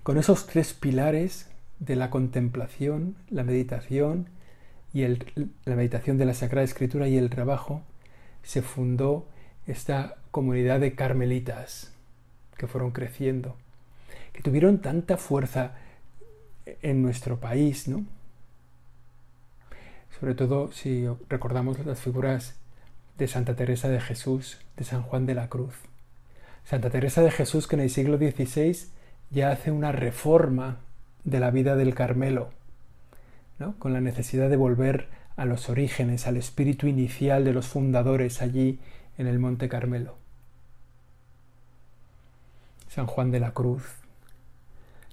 Con 0.03 0.19
esos 0.19 0.47
tres 0.47 0.75
pilares 0.75 1.49
de 1.79 1.97
la 1.97 2.11
contemplación, 2.11 3.17
la 3.31 3.45
meditación 3.45 4.29
y 4.93 5.07
la 5.07 5.75
meditación 5.75 6.19
de 6.19 6.27
la 6.27 6.35
Sagrada 6.35 6.65
Escritura 6.65 7.09
y 7.09 7.17
el 7.17 7.31
trabajo, 7.31 7.83
se 8.43 8.61
fundó 8.61 9.27
esta 9.67 10.17
comunidad 10.31 10.81
de 10.81 10.95
carmelitas 10.95 11.93
que 12.59 12.67
fueron 12.67 12.91
creciendo, 12.91 13.57
que 14.35 14.43
tuvieron 14.43 14.83
tanta 14.83 15.17
fuerza 15.17 15.73
en 16.83 17.01
nuestro 17.01 17.41
país, 17.41 17.89
¿no? 17.89 18.05
Sobre 20.19 20.35
todo 20.35 20.73
si 20.73 21.07
recordamos 21.29 21.85
las 21.85 22.01
figuras 22.01 22.55
de 23.19 23.29
Santa 23.29 23.55
Teresa 23.55 23.89
de 23.89 24.01
Jesús, 24.01 24.59
de 24.77 24.85
San 24.85 25.03
Juan 25.03 25.27
de 25.27 25.35
la 25.35 25.49
Cruz. 25.49 25.75
Santa 26.65 26.91
Teresa 26.91 27.23
de 27.23 27.31
Jesús 27.31 27.67
que 27.67 27.77
en 27.77 27.83
el 27.83 27.91
siglo 27.91 28.17
XVI 28.17 28.89
ya 29.31 29.51
hace 29.51 29.71
una 29.71 29.93
reforma 29.93 30.79
de 31.25 31.41
la 31.41 31.51
vida 31.51 31.77
del 31.77 31.95
Carmelo, 31.95 32.51
¿no? 33.59 33.79
con 33.79 33.93
la 33.93 34.01
necesidad 34.01 34.49
de 34.49 34.57
volver 34.57 35.09
a 35.37 35.45
los 35.45 35.69
orígenes, 35.69 36.27
al 36.27 36.37
espíritu 36.37 36.87
inicial 36.87 37.45
de 37.45 37.53
los 37.53 37.67
fundadores 37.67 38.41
allí 38.41 38.79
en 39.19 39.27
el 39.27 39.39
Monte 39.39 39.69
Carmelo. 39.69 40.17
San 42.89 43.07
Juan 43.07 43.31
de 43.31 43.41
la 43.41 43.53
Cruz, 43.53 43.83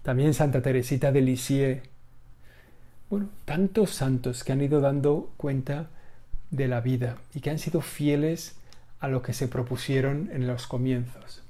también 0.01 0.33
Santa 0.33 0.61
Teresita 0.61 1.11
de 1.11 1.21
Lisieux, 1.21 1.81
bueno, 3.13 3.29
tantos 3.45 3.91
santos 3.91 4.43
que 4.43 4.53
han 4.53 4.61
ido 4.63 4.81
dando 4.81 5.31
cuenta 5.37 5.91
de 6.49 6.67
la 6.67 6.81
vida 6.81 7.17
y 7.35 7.41
que 7.41 7.51
han 7.51 7.59
sido 7.59 7.81
fieles 7.81 8.55
a 8.99 9.07
lo 9.07 9.21
que 9.21 9.33
se 9.33 9.47
propusieron 9.47 10.31
en 10.33 10.47
los 10.47 10.65
comienzos. 10.65 11.43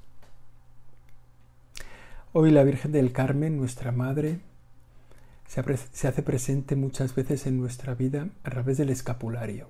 Hoy 2.34 2.50
la 2.50 2.64
Virgen 2.64 2.92
del 2.92 3.12
Carmen, 3.12 3.56
nuestra 3.56 3.92
Madre, 3.92 4.40
se, 5.46 6.06
hace 6.06 6.22
presente 6.22 6.76
muchas 6.76 7.14
veces 7.14 7.46
en 7.46 7.58
nuestra 7.58 7.94
vida 7.94 8.28
a 8.42 8.50
través 8.50 8.76
del 8.76 8.90
escapulario. 8.90 9.68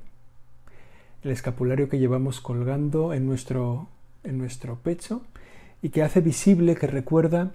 El 1.23 1.31
escapulario 1.31 1.89
que 1.89 2.01
llevamos 2.01 2.41
colgando 2.41 3.15
en 3.15 3.25
nuestro, 3.25 3.87
en 4.25 4.37
nuestro 4.37 4.81
pecho 4.81 5.23
y 5.81 5.91
que 5.91 6.03
hace 6.03 6.21
visible, 6.21 6.75
que 6.75 6.89
recuerda 6.89 7.53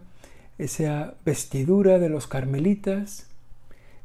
esa 0.58 1.16
vestidura 1.26 2.00
de 2.00 2.08
los 2.08 2.26
carmelitas 2.26 3.29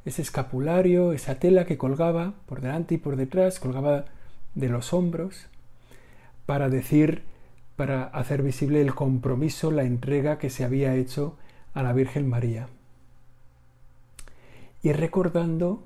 ese 0.04 0.22
escapulario, 0.22 1.12
esa 1.12 1.36
tela 1.36 1.64
que 1.64 1.78
colgaba 1.78 2.34
por 2.46 2.60
delante 2.60 2.94
y 2.94 2.98
por 2.98 3.16
detrás, 3.16 3.58
colgaba 3.58 4.04
de 4.54 4.68
los 4.68 4.92
hombros, 4.92 5.46
para 6.46 6.68
decir, 6.68 7.22
para 7.76 8.04
hacer 8.04 8.42
visible 8.42 8.80
el 8.80 8.94
compromiso, 8.94 9.70
la 9.70 9.84
entrega 9.84 10.38
que 10.38 10.50
se 10.50 10.64
había 10.64 10.94
hecho 10.94 11.36
a 11.72 11.82
la 11.82 11.92
Virgen 11.92 12.28
María. 12.28 12.68
Y 14.82 14.92
recordando 14.92 15.82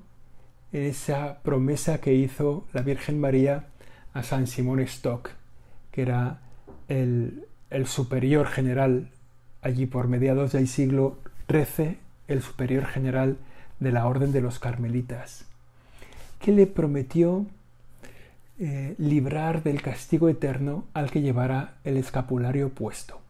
esa 0.71 1.39
promesa 1.41 2.01
que 2.01 2.13
hizo 2.13 2.67
la 2.73 2.81
Virgen 2.81 3.19
María 3.19 3.67
a 4.13 4.23
San 4.23 4.47
Simón 4.47 4.81
Stock, 4.81 5.31
que 5.91 6.01
era 6.01 6.41
el, 6.89 7.45
el 7.69 7.87
superior 7.87 8.47
general 8.47 9.11
allí 9.61 9.85
por 9.85 10.07
mediados 10.07 10.51
del 10.51 10.67
siglo 10.67 11.17
XIII, 11.49 11.97
el 12.27 12.41
superior 12.41 12.85
general 12.85 13.37
de 13.79 13.91
la 13.91 14.07
Orden 14.07 14.31
de 14.31 14.41
los 14.41 14.59
Carmelitas, 14.59 15.45
que 16.39 16.51
le 16.51 16.67
prometió 16.67 17.45
eh, 18.59 18.95
librar 18.97 19.63
del 19.63 19.81
castigo 19.81 20.27
eterno 20.27 20.85
al 20.93 21.11
que 21.11 21.21
llevara 21.21 21.75
el 21.83 21.97
escapulario 21.97 22.69
puesto. 22.69 23.21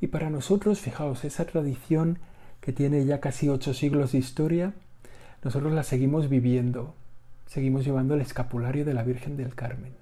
Y 0.00 0.08
para 0.08 0.30
nosotros, 0.30 0.80
fijaos, 0.80 1.24
esa 1.24 1.46
tradición 1.46 2.18
que 2.60 2.72
tiene 2.72 3.04
ya 3.04 3.20
casi 3.20 3.48
ocho 3.48 3.74
siglos 3.74 4.12
de 4.12 4.18
historia, 4.18 4.74
nosotros 5.42 5.72
la 5.72 5.82
seguimos 5.82 6.28
viviendo, 6.28 6.94
seguimos 7.46 7.84
llevando 7.84 8.14
el 8.14 8.20
escapulario 8.20 8.84
de 8.84 8.94
la 8.94 9.02
Virgen 9.02 9.36
del 9.36 9.54
Carmen. 9.54 9.92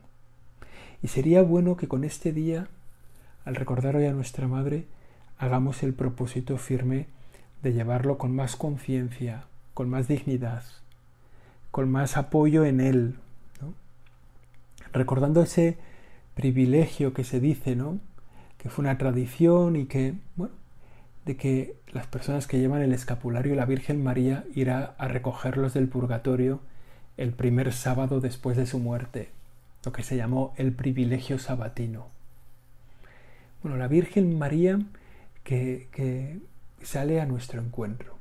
Y 1.03 1.09
sería 1.09 1.43
bueno 1.43 1.77
que 1.77 1.87
con 1.87 2.03
este 2.03 2.33
día, 2.33 2.67
al 3.45 3.55
recordar 3.55 3.97
hoy 3.97 4.07
a 4.07 4.13
nuestra 4.13 4.49
Madre, 4.49 4.87
hagamos 5.39 5.85
el 5.85 5.95
propósito 5.95 6.57
firme 6.59 7.07
de 7.63 7.73
llevarlo 7.73 8.19
con 8.19 8.35
más 8.35 8.57
conciencia, 8.57 9.45
con 9.75 9.89
más 9.89 10.09
dignidad, 10.09 10.63
con 11.71 11.91
más 11.91 12.17
apoyo 12.17 12.65
en 12.65 12.81
él, 12.81 13.17
recordando 14.93 15.43
ese 15.43 15.77
privilegio 16.35 17.13
que 17.13 17.25
se 17.25 17.41
dice, 17.41 17.77
¿no? 17.77 17.99
que 18.59 18.69
fue 18.69 18.83
una 18.83 18.99
tradición 18.99 19.77
y 19.77 19.87
que, 19.87 20.15
bueno, 20.37 20.55
de 21.25 21.37
que 21.37 21.77
las 21.93 22.07
personas 22.07 22.47
que 22.47 22.59
llevan 22.59 22.83
el 22.83 22.93
escapulario 22.93 23.55
la 23.55 23.67
Virgen 23.67 24.03
María 24.03 24.45
irá 24.55 24.95
a 24.99 25.09
recogerlos 25.09 25.75
del 25.75 25.89
purgatorio 25.89 26.61
el 27.17 27.33
primer 27.33 27.73
sábado 27.73 28.21
después 28.21 28.57
de 28.57 28.67
su 28.67 28.79
muerte. 28.79 29.31
lo 29.85 29.93
que 29.93 30.03
se 30.03 30.17
llamó 30.17 30.55
el 30.57 30.73
privilegio 30.73 31.39
sabatino. 31.39 32.09
Bueno, 33.63 33.79
la 33.79 33.89
Virgen 33.89 34.39
María 34.39 34.79
que, 35.45 35.89
que 35.93 36.41
sale 36.83 37.21
a 37.21 37.27
nuestro 37.27 37.61
encuentro. 37.61 38.17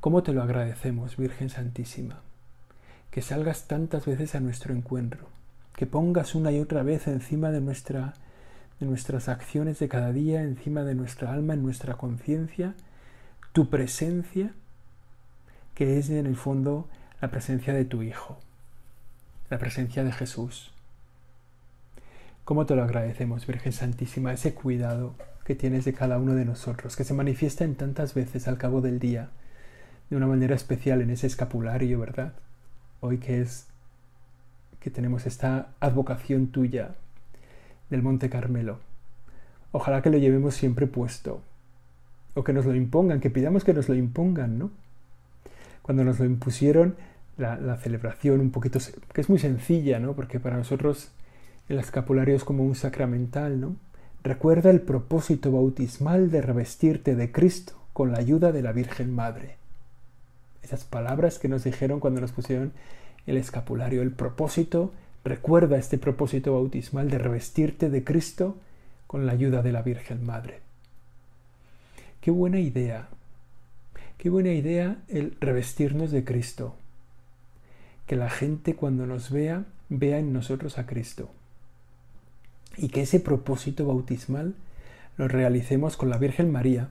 ¿Cómo 0.00 0.22
te 0.22 0.32
lo 0.32 0.42
agradecemos, 0.42 1.16
Virgen 1.16 1.48
Santísima? 1.48 2.20
Que 3.10 3.22
salgas 3.22 3.66
tantas 3.66 4.04
veces 4.06 4.34
a 4.34 4.40
nuestro 4.40 4.74
encuentro, 4.74 5.28
que 5.74 5.86
pongas 5.86 6.34
una 6.34 6.52
y 6.52 6.60
otra 6.60 6.82
vez 6.82 7.06
encima 7.06 7.50
de, 7.50 7.60
nuestra, 7.60 8.14
de 8.80 8.86
nuestras 8.86 9.28
acciones 9.28 9.78
de 9.78 9.88
cada 9.88 10.12
día, 10.12 10.42
encima 10.42 10.82
de 10.82 10.94
nuestra 10.94 11.32
alma, 11.32 11.54
en 11.54 11.62
nuestra 11.62 11.94
conciencia, 11.94 12.74
tu 13.52 13.70
presencia, 13.70 14.52
que 15.74 15.98
es 15.98 16.10
en 16.10 16.26
el 16.26 16.36
fondo 16.36 16.88
la 17.20 17.30
presencia 17.30 17.72
de 17.72 17.84
tu 17.84 18.02
Hijo, 18.02 18.38
la 19.48 19.58
presencia 19.58 20.04
de 20.04 20.12
Jesús. 20.12 20.72
¿Cómo 22.44 22.66
te 22.66 22.76
lo 22.76 22.82
agradecemos, 22.84 23.46
Virgen 23.46 23.72
Santísima, 23.72 24.34
ese 24.34 24.52
cuidado 24.52 25.14
que 25.44 25.54
tienes 25.54 25.84
de 25.84 25.92
cada 25.92 26.18
uno 26.18 26.34
de 26.34 26.44
nosotros, 26.44 26.96
que 26.96 27.04
se 27.04 27.14
manifiesta 27.14 27.64
en 27.64 27.74
tantas 27.74 28.14
veces 28.14 28.48
al 28.48 28.58
cabo 28.58 28.80
del 28.80 28.98
día? 28.98 29.30
de 30.10 30.16
una 30.16 30.26
manera 30.26 30.54
especial 30.54 31.02
en 31.02 31.10
ese 31.10 31.26
escapulario, 31.26 31.98
¿verdad? 31.98 32.32
Hoy 33.00 33.18
que 33.18 33.40
es 33.40 33.66
que 34.80 34.90
tenemos 34.90 35.26
esta 35.26 35.68
advocación 35.80 36.48
tuya 36.48 36.94
del 37.90 38.02
Monte 38.02 38.28
Carmelo. 38.28 38.78
Ojalá 39.72 40.02
que 40.02 40.10
lo 40.10 40.18
llevemos 40.18 40.54
siempre 40.54 40.86
puesto. 40.86 41.40
O 42.34 42.44
que 42.44 42.52
nos 42.52 42.66
lo 42.66 42.74
impongan, 42.74 43.20
que 43.20 43.30
pidamos 43.30 43.64
que 43.64 43.72
nos 43.72 43.88
lo 43.88 43.94
impongan, 43.94 44.58
¿no? 44.58 44.70
Cuando 45.82 46.04
nos 46.04 46.18
lo 46.18 46.24
impusieron, 46.24 46.96
la, 47.36 47.56
la 47.56 47.76
celebración 47.76 48.40
un 48.40 48.50
poquito, 48.50 48.78
que 49.12 49.20
es 49.20 49.28
muy 49.28 49.38
sencilla, 49.38 49.98
¿no? 50.00 50.14
Porque 50.14 50.40
para 50.40 50.56
nosotros 50.56 51.12
el 51.68 51.78
escapulario 51.78 52.36
es 52.36 52.44
como 52.44 52.64
un 52.64 52.74
sacramental, 52.74 53.60
¿no? 53.60 53.76
Recuerda 54.24 54.70
el 54.70 54.80
propósito 54.80 55.52
bautismal 55.52 56.30
de 56.30 56.40
revestirte 56.40 57.14
de 57.14 57.30
Cristo 57.30 57.74
con 57.92 58.10
la 58.10 58.20
ayuda 58.20 58.52
de 58.52 58.62
la 58.62 58.72
Virgen 58.72 59.14
Madre. 59.14 59.56
Esas 60.62 60.84
palabras 60.84 61.38
que 61.38 61.48
nos 61.48 61.64
dijeron 61.64 62.00
cuando 62.00 62.22
nos 62.22 62.32
pusieron 62.32 62.72
el 63.26 63.36
escapulario, 63.36 64.00
el 64.00 64.12
propósito, 64.12 64.94
recuerda 65.24 65.76
este 65.76 65.98
propósito 65.98 66.54
bautismal 66.54 67.10
de 67.10 67.18
revestirte 67.18 67.90
de 67.90 68.02
Cristo 68.02 68.56
con 69.06 69.26
la 69.26 69.32
ayuda 69.32 69.60
de 69.60 69.72
la 69.72 69.82
Virgen 69.82 70.24
Madre. 70.24 70.60
Qué 72.22 72.30
buena 72.30 72.60
idea, 72.60 73.08
qué 74.16 74.30
buena 74.30 74.52
idea 74.52 75.02
el 75.08 75.36
revestirnos 75.38 76.10
de 76.12 76.24
Cristo, 76.24 76.76
que 78.06 78.16
la 78.16 78.30
gente 78.30 78.74
cuando 78.74 79.04
nos 79.04 79.30
vea 79.30 79.66
vea 79.90 80.18
en 80.18 80.32
nosotros 80.32 80.78
a 80.78 80.86
Cristo 80.86 81.28
y 82.76 82.88
que 82.88 83.02
ese 83.02 83.20
propósito 83.20 83.86
bautismal 83.86 84.54
lo 85.16 85.28
realicemos 85.28 85.96
con 85.96 86.10
la 86.10 86.18
Virgen 86.18 86.50
María, 86.50 86.88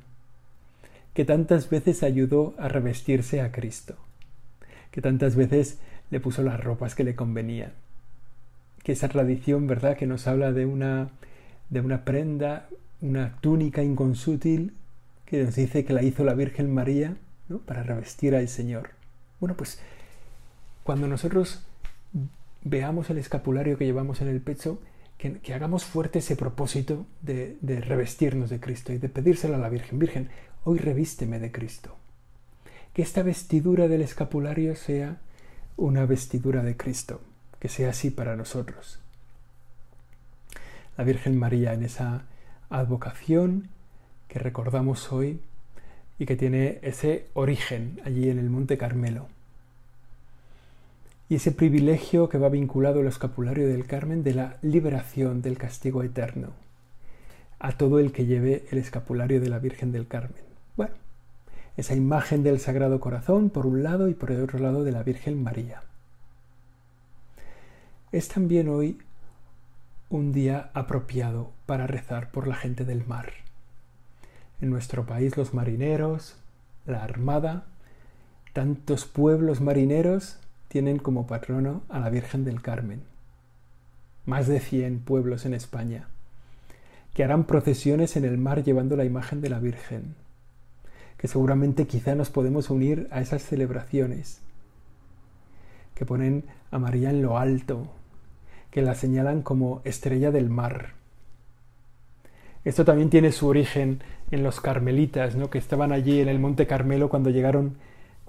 que 1.13 1.25
tantas 1.25 1.70
veces 1.70 2.04
ayudó 2.04 2.56
a 2.58 2.68
revestirse 2.68 3.42
a 3.42 3.52
Cristo, 3.52 3.96
que 4.92 5.02
tantas 5.02 5.36
veces 5.36 5.80
le 6.10 6.20
puso 6.20 6.44
las 6.44 6.63
ropas 6.63 6.96
que 6.96 7.04
le 7.04 7.16
convenían, 7.16 7.74
que 8.84 8.94
esa 8.94 9.10
tradición, 9.10 9.68
¿verdad?, 9.68 9.98
que 9.98 10.08
nos 10.08 10.28
habla 10.28 10.52
de 10.52 10.66
una, 10.66 11.10
de 11.70 11.82
una 11.82 12.06
prenda, 12.06 12.68
una 13.02 13.38
túnica 13.42 13.84
inconsútil, 13.84 14.74
que 15.25 15.44
nos 15.44 15.56
dice 15.56 15.86
que 15.86 15.94
la 15.94 16.04
hizo 16.04 16.24
la 16.24 16.34
Virgen 16.34 16.74
María 16.74 17.16
¿no? 17.50 17.60
para 17.60 17.84
revestir 17.84 18.36
al 18.36 18.48
Señor. 18.48 18.92
Bueno, 19.39 19.56
pues 19.56 19.80
cuando 20.84 21.08
nosotros 21.08 21.63
veamos 22.63 23.10
el 23.10 23.17
escapulario 23.17 23.78
que 23.78 23.86
llevamos 23.86 24.22
en 24.22 24.28
el 24.28 24.41
pecho, 24.41 24.80
que, 25.32 25.54
hagamos 25.54 25.86
fuerte 25.86 26.20
ese 26.20 26.36
propósito 26.36 27.06
de, 27.22 27.58
revestirnos 27.62 28.50
de 28.50 28.60
Cristo 28.60 28.92
y 28.92 28.98
de 28.98 29.08
pedírselo 29.08 29.56
a 29.56 29.60
la 29.60 29.70
Virgen. 29.70 30.00
Virgen, 30.00 30.30
hoy 30.66 30.80
revísteme 30.80 31.40
de 31.40 31.52
Cristo. 31.52 31.96
Que 32.94 33.02
esta 33.02 33.24
vestidura 33.24 33.88
del 33.88 34.02
escapulario 34.02 34.76
sea 34.76 35.18
una 35.78 36.06
vestidura 36.06 36.62
de 36.62 36.76
Cristo, 36.76 37.22
que 37.60 37.70
sea 37.70 37.92
así 37.92 38.12
para 38.12 38.36
nosotros. 38.36 39.00
La 40.98 41.04
Virgen 41.04 41.38
María 41.40 41.74
en 41.74 41.84
esa 41.84 42.26
advocación 42.70 43.70
que 44.28 44.40
recordamos 44.40 45.12
hoy 45.12 45.40
y 46.20 46.26
que 46.26 46.36
tiene 46.36 46.80
ese 46.82 47.28
origen 47.34 48.02
allí 48.04 48.30
en 48.30 48.40
el 48.40 48.50
Monte 48.50 48.78
Carmelo. 48.78 49.28
Y 51.30 51.36
ese 51.36 51.52
privilegio 51.52 52.30
que 52.30 52.38
va 52.38 52.50
vinculado 52.50 53.00
al 53.00 53.08
escapulario 53.08 53.68
del 53.68 53.86
Carmen 53.86 54.24
de 54.24 54.34
la 54.34 54.58
liberación 54.62 55.42
del 55.42 55.58
castigo 55.58 56.04
eterno 56.04 56.50
a 57.64 57.78
todo 57.78 58.00
el 58.00 58.12
que 58.12 58.26
lleve 58.26 58.66
el 58.72 58.78
escapulario 58.78 59.40
de 59.40 59.48
la 59.48 59.58
Virgen 59.58 59.94
del 59.94 60.06
Carmen. 60.06 60.44
Bueno, 60.76 60.96
esa 61.78 61.96
imagen 61.96 62.44
del 62.44 62.60
Sagrado 62.60 63.00
Corazón 63.00 63.50
por 63.50 63.66
un 63.66 63.84
lado 63.84 64.10
y 64.10 64.14
por 64.14 64.32
el 64.32 64.42
otro 64.42 64.60
lado 64.60 64.84
de 64.84 64.92
la 64.92 65.02
Virgen 65.02 65.42
María. 65.42 65.82
Es 68.12 68.28
también 68.28 68.68
hoy 68.68 69.00
un 70.10 70.34
día 70.34 70.72
apropiado 70.74 71.52
para 71.66 71.88
rezar 71.88 72.32
por 72.32 72.48
la 72.48 72.56
gente 72.56 72.84
del 72.84 73.08
mar. 73.08 73.32
En 74.60 74.70
nuestro 74.70 75.06
país 75.06 75.38
los 75.38 75.54
marineros, 75.54 76.36
la 76.86 77.02
armada, 77.02 77.64
tantos 78.52 79.06
pueblos 79.06 79.62
marineros 79.62 80.38
tienen 80.74 81.00
como 81.00 81.26
patrono 81.26 81.84
a 81.88 82.00
la 82.00 82.10
Virgen 82.10 82.44
del 82.44 82.62
Carmen. 82.62 83.04
Más 84.26 84.48
de 84.48 84.60
100 84.60 85.00
pueblos 85.06 85.46
en 85.46 85.54
España, 85.54 86.10
que 87.14 87.24
harán 87.24 87.46
procesiones 87.46 88.18
en 88.18 88.26
el 88.26 88.38
mar 88.38 88.64
llevando 88.64 88.98
la 88.98 89.06
imagen 89.06 89.40
de 89.40 89.50
la 89.50 89.60
Virgen 89.60 90.16
que 91.24 91.30
seguramente 91.30 91.88
quizá 91.88 92.16
nos 92.16 92.30
podemos 92.30 92.70
unir 92.70 93.08
a 93.10 93.22
esas 93.22 93.44
celebraciones, 93.44 94.42
que 95.96 96.06
ponen 96.06 96.44
a 96.70 96.80
María 96.80 97.12
en 97.12 97.22
lo 97.22 97.38
alto, 97.38 97.88
que 98.72 98.82
la 98.82 98.94
señalan 98.94 99.42
como 99.42 99.82
estrella 99.86 100.32
del 100.32 100.50
mar. 100.50 100.96
Esto 102.66 102.84
también 102.84 103.10
tiene 103.10 103.32
su 103.32 103.48
origen 103.48 104.04
en 104.32 104.44
los 104.44 104.60
carmelitas, 104.60 105.38
¿no? 105.38 105.50
que 105.50 105.60
estaban 105.60 105.94
allí 105.94 106.20
en 106.20 106.28
el 106.28 106.40
Monte 106.40 106.68
Carmelo 106.68 107.08
cuando 107.08 107.30
llegaron, 107.30 107.78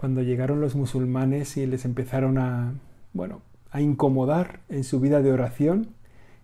cuando 0.04 0.20
llegaron 0.20 0.60
los 0.60 0.74
musulmanes 0.74 1.56
y 1.56 1.64
les 1.64 1.86
empezaron 1.86 2.36
a, 2.36 2.74
bueno, 3.14 3.40
a 3.70 3.80
incomodar 3.80 4.60
en 4.68 4.84
su 4.84 5.00
vida 5.00 5.22
de 5.22 5.32
oración 5.32 5.94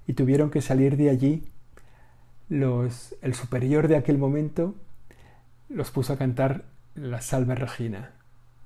y 0.07 0.15
tuvieron 0.15 0.51
que 0.51 0.63
salir 0.63 0.97
de 0.97 1.11
allí 1.11 1.43
los, 2.49 3.15
el 3.21 3.35
superior 3.35 3.87
de 3.87 3.97
aquel 3.97 4.17
momento 4.17 4.75
los 5.69 5.91
puso 5.91 6.15
a 6.15 6.17
cantar 6.17 6.65
la 6.95 7.21
Salve 7.21 7.55
Regina, 7.55 8.13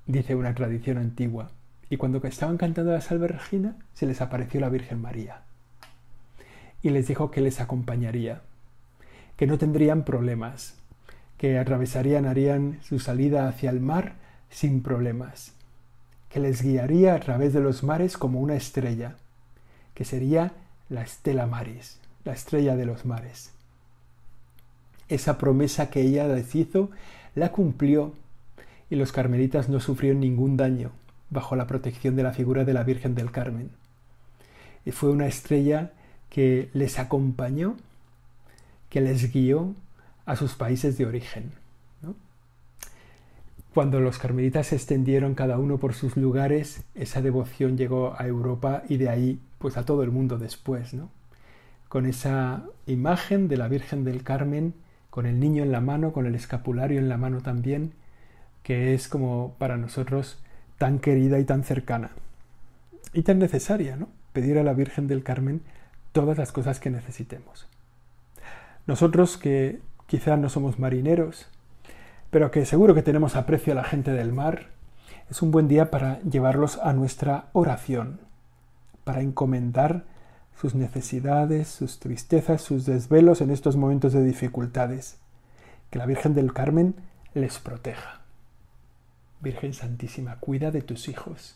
dice 0.05 0.33
una 0.33 0.55
tradición 0.55 0.97
antigua. 0.97 1.51
Y 1.89 1.97
cuando 1.97 2.25
estaban 2.25 2.55
cantando 2.55 2.93
la 2.93 3.01
Salve 3.01 3.27
Regina, 3.27 3.75
se 3.93 4.05
les 4.05 4.21
apareció 4.21 4.61
la 4.61 4.69
Virgen 4.69 5.01
María. 5.01 5.41
Y 6.81 6.91
les 6.91 7.05
dijo 7.05 7.31
que 7.31 7.41
les 7.41 7.59
acompañaría, 7.59 8.43
que 9.35 9.45
no 9.45 9.57
tendrían 9.57 10.05
problemas, 10.05 10.77
que 11.37 11.59
atravesarían, 11.59 12.25
harían 12.25 12.79
su 12.81 12.99
salida 12.99 13.49
hacia 13.49 13.69
el 13.71 13.81
mar 13.81 14.23
sin 14.55 14.81
problemas, 14.81 15.51
que 16.29 16.39
les 16.39 16.61
guiaría 16.61 17.13
a 17.13 17.19
través 17.19 17.51
de 17.51 17.59
los 17.59 17.83
mares 17.83 18.17
como 18.17 18.39
una 18.39 18.55
estrella, 18.55 19.17
que 19.93 20.05
sería 20.05 20.53
la 20.87 21.01
Estela 21.01 21.45
Maris, 21.45 21.99
la 22.23 22.31
estrella 22.31 22.77
de 22.77 22.85
los 22.85 23.05
mares. 23.05 23.51
Esa 25.09 25.37
promesa 25.37 25.89
que 25.89 26.03
ella 26.03 26.25
les 26.29 26.55
hizo 26.55 26.89
la 27.35 27.51
cumplió 27.51 28.13
y 28.89 28.95
los 28.95 29.11
carmelitas 29.11 29.67
no 29.67 29.81
sufrieron 29.81 30.21
ningún 30.21 30.55
daño 30.55 30.91
bajo 31.29 31.57
la 31.57 31.67
protección 31.67 32.15
de 32.15 32.23
la 32.23 32.31
figura 32.31 32.63
de 32.63 32.73
la 32.73 32.83
Virgen 32.83 33.13
del 33.13 33.31
Carmen. 33.31 33.71
Y 34.85 34.91
fue 34.91 35.09
una 35.09 35.27
estrella 35.27 35.91
que 36.29 36.69
les 36.71 36.97
acompañó, 36.97 37.75
que 38.89 39.01
les 39.01 39.33
guió 39.33 39.75
a 40.25 40.37
sus 40.37 40.53
países 40.53 40.97
de 40.97 41.05
origen. 41.05 41.64
Cuando 43.75 43.99
los 43.99 44.19
carmelitas 44.19 44.67
se 44.67 44.77
extendieron 44.77 45.35
cada 45.35 45.59
uno 45.59 45.79
por 45.79 45.93
sus 45.93 46.15
lugares, 46.15 46.85
esa 46.95 47.21
devoción 47.21 47.75
llegó 47.75 48.15
a 48.17 48.25
Europa 48.25 48.83
y 48.87 48.95
de 48.95 49.09
ahí 49.09 49.37
pues 49.57 49.75
a 49.75 49.83
todo 49.83 50.01
el 50.01 50.11
mundo 50.11 50.37
después, 50.37 50.93
¿no? 50.93 51.09
Con 51.89 52.05
esa 52.05 52.63
imagen 52.87 53.49
de 53.49 53.57
la 53.57 53.67
Virgen 53.67 54.05
del 54.05 54.23
Carmen 54.23 54.75
con 55.09 55.25
el 55.25 55.41
niño 55.41 55.61
en 55.61 55.73
la 55.73 55.81
mano, 55.81 56.13
con 56.13 56.25
el 56.25 56.35
escapulario 56.35 56.99
en 56.99 57.09
la 57.09 57.17
mano 57.17 57.41
también, 57.41 57.91
que 58.63 58.93
es 58.93 59.09
como 59.09 59.55
para 59.57 59.75
nosotros 59.75 60.39
tan 60.77 60.99
querida 60.99 61.37
y 61.39 61.43
tan 61.43 61.65
cercana. 61.65 62.11
Y 63.11 63.23
tan 63.23 63.39
necesaria, 63.39 63.97
¿no? 63.97 64.07
Pedir 64.31 64.57
a 64.57 64.63
la 64.63 64.71
Virgen 64.71 65.07
del 65.07 65.21
Carmen 65.21 65.59
todas 66.13 66.37
las 66.37 66.53
cosas 66.53 66.79
que 66.79 66.91
necesitemos. 66.91 67.67
Nosotros 68.87 69.35
que 69.35 69.81
quizás 70.07 70.39
no 70.39 70.47
somos 70.47 70.79
marineros, 70.79 71.49
pero 72.35 72.51
que 72.51 72.65
seguro 72.65 72.93
que 72.93 73.01
tenemos 73.01 73.37
aprecio 73.37 73.71
a 73.71 73.77
la 73.77 73.85
gente 73.85 74.11
del 74.11 74.33
mar, 74.33 74.65
es 75.29 75.41
un 75.41 75.51
buen 75.51 75.69
día 75.69 75.89
para 75.89 76.19
llevarlos 76.23 76.77
a 76.79 76.91
nuestra 76.91 77.45
oración. 77.53 78.19
para 79.05 79.21
encomendar 79.21 80.03
sus 80.59 80.75
necesidades, 80.75 81.69
sus 81.69 82.01
tristezas, 82.01 82.61
sus 82.61 82.85
desvelos 82.85 83.39
en 83.39 83.51
estos 83.51 83.77
momentos 83.77 84.11
de 84.11 84.21
dificultades. 84.21 85.17
Que 85.89 85.97
la 85.97 86.05
Virgen 86.05 86.33
del 86.33 86.51
Carmen 86.51 86.95
les 87.33 87.57
proteja. 87.59 88.19
Virgen 89.39 89.73
Santísima, 89.73 90.35
cuida 90.41 90.71
de 90.71 90.81
tus 90.81 91.07
hijos, 91.07 91.55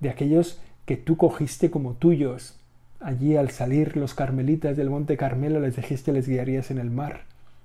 de 0.00 0.10
aquellos 0.10 0.60
que 0.84 0.98
tú 0.98 1.16
cogiste 1.16 1.70
como 1.70 1.94
tuyos. 1.94 2.60
Allí 3.00 3.38
al 3.38 3.50
salir 3.52 3.96
los 3.96 4.12
carmelitas 4.12 4.76
del 4.76 4.90
Monte 4.90 5.16
Carmelo 5.16 5.60
les 5.60 5.76
dijiste 5.76 6.12
les 6.12 6.28
guiarías 6.28 6.70
en 6.70 6.76
el 6.76 6.90
mar. 6.90 7.22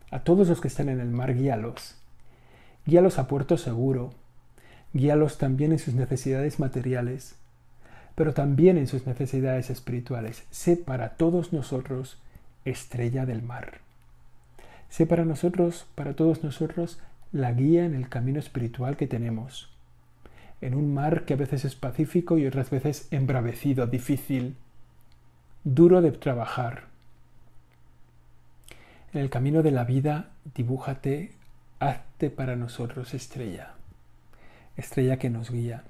A 0.10 0.20
todos 0.20 0.48
los 0.48 0.62
que 0.62 0.70
están 0.70 0.88
en 0.88 1.02
el 1.02 1.10
mar, 1.10 1.36
guíalos. 1.36 1.99
Guíalos 2.86 3.20
a 3.20 3.28
puerto 3.28 3.58
seguro. 3.58 4.14
Guíalos 4.94 5.38
también 5.38 5.72
en 5.72 5.80
sus 5.80 5.94
necesidades 5.94 6.60
materiales 6.60 7.36
pero 8.20 8.34
también 8.34 8.78
en 8.78 8.86
sus 8.86 9.08
necesidades 9.08 9.70
espirituales. 9.70 10.44
Sé 10.52 10.76
para 10.76 11.12
todos 11.12 11.54
nosotros 11.54 12.18
estrella 12.66 13.26
del 13.26 13.42
mar. 13.42 13.80
Sé 14.90 15.06
para 15.06 15.24
nosotros, 15.24 15.88
para 15.96 16.14
todos 16.18 16.44
nosotros, 16.44 17.00
la 17.32 17.54
guía 17.54 17.86
en 17.86 17.96
el 17.96 18.10
camino 18.10 18.38
espiritual 18.38 18.98
que 18.98 19.08
tenemos. 19.08 19.72
En 20.60 20.76
un 20.76 20.94
mar 20.94 21.24
que 21.24 21.36
a 21.36 21.38
veces 21.38 21.64
es 21.64 21.76
pacífico 21.76 22.38
y 22.38 22.46
otras 22.46 22.70
veces 22.70 23.08
embravecido, 23.12 23.88
difícil, 23.88 24.58
duro 25.64 26.02
de 26.02 26.12
trabajar. 26.12 26.88
En 29.14 29.22
el 29.22 29.30
camino 29.30 29.64
de 29.64 29.72
la 29.72 29.86
vida, 29.86 30.32
dibújate, 30.56 31.32
hazte 31.80 32.30
para 32.30 32.56
nosotros 32.56 33.14
estrella, 33.14 33.74
estrella 34.76 35.18
que 35.18 35.30
nos 35.30 35.50
guía. 35.50 35.84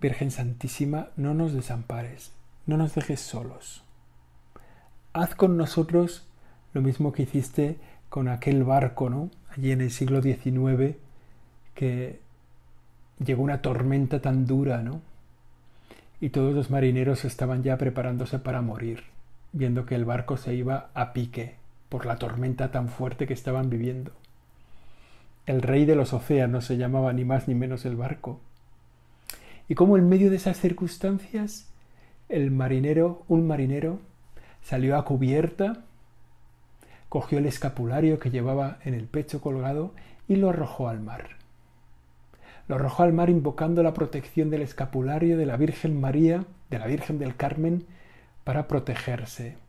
Virgen 0.00 0.30
Santísima, 0.30 1.08
no 1.16 1.34
nos 1.34 1.52
desampares, 1.52 2.32
no 2.66 2.76
nos 2.76 2.94
dejes 2.94 3.20
solos. 3.20 3.82
Haz 5.12 5.34
con 5.34 5.56
nosotros 5.56 6.26
lo 6.72 6.82
mismo 6.82 7.12
que 7.12 7.22
hiciste 7.22 7.78
con 8.08 8.28
aquel 8.28 8.64
barco, 8.64 9.10
¿no? 9.10 9.30
Allí 9.50 9.72
en 9.72 9.80
el 9.80 9.90
siglo 9.90 10.22
XIX, 10.22 10.96
que 11.74 12.20
llegó 13.24 13.42
una 13.42 13.62
tormenta 13.62 14.20
tan 14.20 14.46
dura, 14.46 14.82
¿no? 14.82 15.00
Y 16.20 16.30
todos 16.30 16.54
los 16.54 16.70
marineros 16.70 17.24
estaban 17.24 17.62
ya 17.62 17.76
preparándose 17.76 18.38
para 18.38 18.62
morir, 18.62 19.04
viendo 19.52 19.86
que 19.86 19.94
el 19.94 20.04
barco 20.04 20.36
se 20.36 20.54
iba 20.54 20.90
a 20.94 21.12
pique 21.12 21.63
por 21.94 22.06
la 22.06 22.16
tormenta 22.16 22.72
tan 22.72 22.88
fuerte 22.88 23.24
que 23.24 23.34
estaban 23.34 23.70
viviendo. 23.70 24.10
El 25.46 25.62
rey 25.62 25.84
de 25.84 25.94
los 25.94 26.12
océanos 26.12 26.64
se 26.64 26.76
llamaba 26.76 27.12
ni 27.12 27.24
más 27.24 27.46
ni 27.46 27.54
menos 27.54 27.84
el 27.84 27.94
barco 27.94 28.40
y 29.68 29.76
cómo 29.76 29.96
en 29.96 30.08
medio 30.08 30.28
de 30.28 30.34
esas 30.34 30.58
circunstancias 30.58 31.70
el 32.28 32.50
marinero, 32.50 33.22
un 33.28 33.46
marinero, 33.46 34.00
salió 34.60 34.96
a 34.98 35.04
cubierta, 35.04 35.84
cogió 37.08 37.38
el 37.38 37.46
escapulario 37.46 38.18
que 38.18 38.32
llevaba 38.32 38.78
en 38.82 38.94
el 38.94 39.06
pecho 39.06 39.40
colgado 39.40 39.94
y 40.26 40.34
lo 40.34 40.48
arrojó 40.48 40.88
al 40.88 40.98
mar. 40.98 41.36
Lo 42.66 42.74
arrojó 42.74 43.04
al 43.04 43.12
mar 43.12 43.30
invocando 43.30 43.84
la 43.84 43.94
protección 43.94 44.50
del 44.50 44.62
escapulario 44.62 45.38
de 45.38 45.46
la 45.46 45.56
Virgen 45.56 46.00
María, 46.00 46.44
de 46.70 46.80
la 46.80 46.88
Virgen 46.88 47.20
del 47.20 47.36
Carmen, 47.36 47.86
para 48.42 48.66
protegerse, 48.66 49.62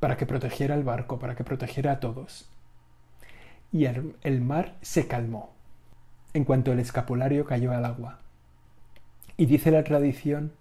para 0.00 0.16
que 0.16 0.26
protegiera 0.26 0.74
el 0.74 0.82
barco, 0.82 1.18
para 1.18 1.36
que 1.36 1.44
protegiera 1.44 1.92
a 1.92 2.00
todos. 2.00 2.48
Y 3.70 3.84
el, 3.84 4.16
el 4.22 4.40
mar 4.40 4.74
se 4.80 5.06
calmó 5.06 5.50
en 6.32 6.44
cuanto 6.44 6.72
el 6.72 6.78
escapulario 6.78 7.44
cayó 7.44 7.72
al 7.72 7.84
agua. 7.84 8.18
Y 9.36 9.46
dice 9.46 9.70
la 9.70 9.84
tradición 9.84 10.52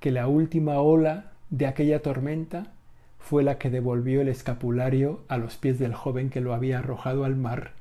que 0.00 0.10
la 0.10 0.26
última 0.26 0.80
ola 0.80 1.32
de 1.50 1.66
aquella 1.66 2.02
tormenta 2.02 2.72
fue 3.18 3.44
la 3.44 3.58
que 3.58 3.70
devolvió 3.70 4.20
el 4.20 4.28
escapulario 4.28 5.20
a 5.28 5.36
los 5.36 5.56
pies 5.56 5.78
del 5.78 5.94
joven 5.94 6.28
que 6.28 6.40
lo 6.40 6.54
había 6.54 6.80
arrojado 6.80 7.24
al 7.24 7.36
mar, 7.36 7.72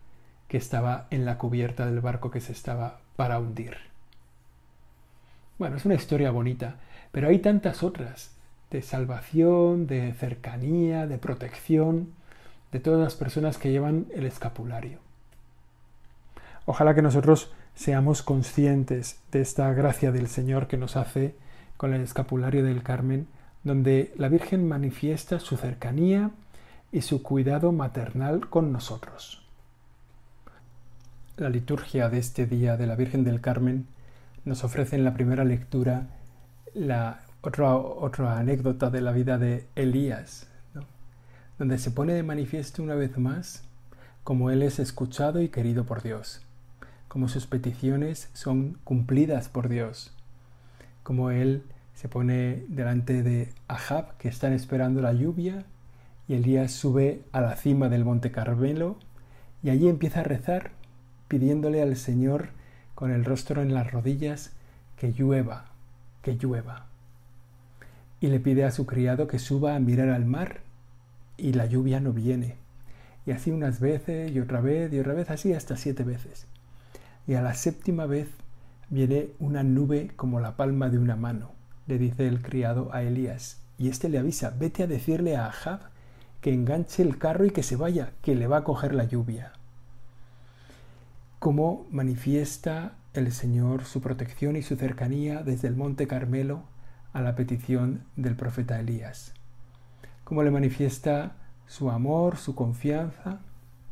que 0.47 0.57
estaba 0.57 1.07
en 1.09 1.25
la 1.25 1.37
cubierta 1.37 1.85
del 1.85 1.99
barco 1.99 2.29
que 2.29 2.41
se 2.41 2.51
estaba 2.51 2.99
para 3.15 3.39
hundir. 3.39 3.77
Bueno, 5.57 5.77
es 5.77 5.85
una 5.85 5.95
historia 5.95 6.31
bonita, 6.31 6.75
pero 7.11 7.29
hay 7.29 7.39
tantas 7.39 7.81
otras, 7.81 8.35
de 8.71 8.81
salvación, 8.81 9.85
de 9.85 10.13
cercanía, 10.13 11.05
de 11.05 11.17
protección, 11.17 12.13
de 12.71 12.79
todas 12.79 13.01
las 13.01 13.15
personas 13.15 13.57
que 13.57 13.71
llevan 13.71 14.07
el 14.15 14.25
escapulario. 14.25 14.99
Ojalá 16.65 16.95
que 16.95 17.01
nosotros 17.01 17.51
seamos 17.75 18.23
conscientes 18.23 19.19
de 19.31 19.41
esta 19.41 19.71
gracia 19.73 20.11
del 20.11 20.27
Señor 20.27 20.67
que 20.67 20.77
nos 20.77 20.95
hace 20.95 21.35
con 21.77 21.93
el 21.93 22.01
escapulario 22.01 22.63
del 22.63 22.83
Carmen, 22.83 23.27
donde 23.63 24.13
la 24.17 24.29
Virgen 24.29 24.67
manifiesta 24.67 25.39
su 25.39 25.57
cercanía 25.57 26.31
y 26.91 27.01
su 27.01 27.23
cuidado 27.23 27.71
maternal 27.71 28.49
con 28.49 28.71
nosotros. 28.71 29.45
La 31.37 31.49
liturgia 31.49 32.09
de 32.09 32.19
este 32.19 32.45
día 32.45 32.77
de 32.77 32.87
la 32.87 32.95
Virgen 32.95 33.23
del 33.23 33.41
Carmen 33.41 33.87
nos 34.45 34.63
ofrece 34.63 34.95
en 34.95 35.03
la 35.03 35.13
primera 35.13 35.43
lectura 35.43 36.07
la 36.73 37.21
otra, 37.41 37.75
otra 37.75 38.37
anécdota 38.37 38.89
de 38.89 39.01
la 39.01 39.11
vida 39.11 39.37
de 39.37 39.67
Elías, 39.75 40.47
donde 41.57 41.77
se 41.77 41.91
pone 41.91 42.13
de 42.13 42.23
manifiesto 42.23 42.81
una 42.81 42.95
vez 42.95 43.17
más 43.17 43.63
cómo 44.23 44.49
él 44.49 44.61
es 44.61 44.79
escuchado 44.79 45.41
y 45.41 45.49
querido 45.49 45.85
por 45.85 46.01
Dios 46.01 46.41
como 47.11 47.27
sus 47.27 47.45
peticiones 47.45 48.29
son 48.31 48.77
cumplidas 48.85 49.49
por 49.49 49.67
Dios, 49.67 50.15
como 51.03 51.29
Él 51.29 51.65
se 51.93 52.07
pone 52.07 52.63
delante 52.69 53.21
de 53.21 53.49
Ahab, 53.67 54.15
que 54.15 54.29
están 54.29 54.53
esperando 54.53 55.01
la 55.01 55.11
lluvia, 55.11 55.65
y 56.29 56.35
Elías 56.35 56.71
sube 56.71 57.21
a 57.33 57.41
la 57.41 57.57
cima 57.57 57.89
del 57.89 58.05
monte 58.05 58.31
Carmelo, 58.31 58.95
y 59.61 59.71
allí 59.71 59.89
empieza 59.89 60.21
a 60.21 60.23
rezar, 60.23 60.71
pidiéndole 61.27 61.81
al 61.81 61.97
Señor 61.97 62.51
con 62.95 63.11
el 63.11 63.25
rostro 63.25 63.61
en 63.61 63.73
las 63.73 63.91
rodillas 63.91 64.53
que 64.95 65.11
llueva, 65.11 65.65
que 66.21 66.37
llueva. 66.37 66.90
Y 68.21 68.27
le 68.27 68.39
pide 68.39 68.63
a 68.63 68.71
su 68.71 68.85
criado 68.85 69.27
que 69.27 69.39
suba 69.39 69.75
a 69.75 69.79
mirar 69.79 70.07
al 70.09 70.25
mar, 70.25 70.61
y 71.35 71.51
la 71.51 71.65
lluvia 71.65 71.99
no 71.99 72.13
viene. 72.13 72.55
Y 73.25 73.31
así 73.31 73.51
unas 73.51 73.81
veces 73.81 74.31
y 74.31 74.39
otra 74.39 74.61
vez 74.61 74.93
y 74.93 74.99
otra 74.99 75.13
vez, 75.13 75.29
así 75.29 75.53
hasta 75.53 75.75
siete 75.75 76.03
veces 76.03 76.47
y 77.27 77.35
a 77.35 77.41
la 77.41 77.53
séptima 77.53 78.05
vez 78.05 78.27
viene 78.89 79.29
una 79.39 79.63
nube 79.63 80.11
como 80.15 80.39
la 80.39 80.57
palma 80.57 80.89
de 80.89 80.97
una 80.97 81.15
mano, 81.15 81.51
le 81.87 81.97
dice 81.97 82.27
el 82.27 82.41
criado 82.41 82.93
a 82.93 83.03
Elías, 83.03 83.57
y 83.77 83.89
éste 83.89 84.09
le 84.09 84.19
avisa, 84.19 84.53
vete 84.57 84.83
a 84.83 84.87
decirle 84.87 85.35
a 85.35 85.45
Ahab 85.45 85.79
que 86.41 86.53
enganche 86.53 87.03
el 87.03 87.17
carro 87.17 87.45
y 87.45 87.51
que 87.51 87.63
se 87.63 87.75
vaya, 87.75 88.11
que 88.21 88.35
le 88.35 88.47
va 88.47 88.57
a 88.57 88.63
coger 88.63 88.93
la 88.93 89.05
lluvia. 89.05 89.53
Cómo 91.39 91.87
manifiesta 91.89 92.93
el 93.13 93.31
Señor 93.31 93.85
su 93.85 94.01
protección 94.01 94.55
y 94.55 94.61
su 94.61 94.75
cercanía 94.75 95.43
desde 95.43 95.67
el 95.67 95.75
monte 95.75 96.07
Carmelo 96.07 96.63
a 97.13 97.21
la 97.21 97.35
petición 97.35 98.03
del 98.15 98.35
profeta 98.35 98.79
Elías. 98.79 99.33
Cómo 100.23 100.43
le 100.43 100.51
manifiesta 100.51 101.33
su 101.67 101.89
amor, 101.89 102.37
su 102.37 102.55
confianza 102.55 103.39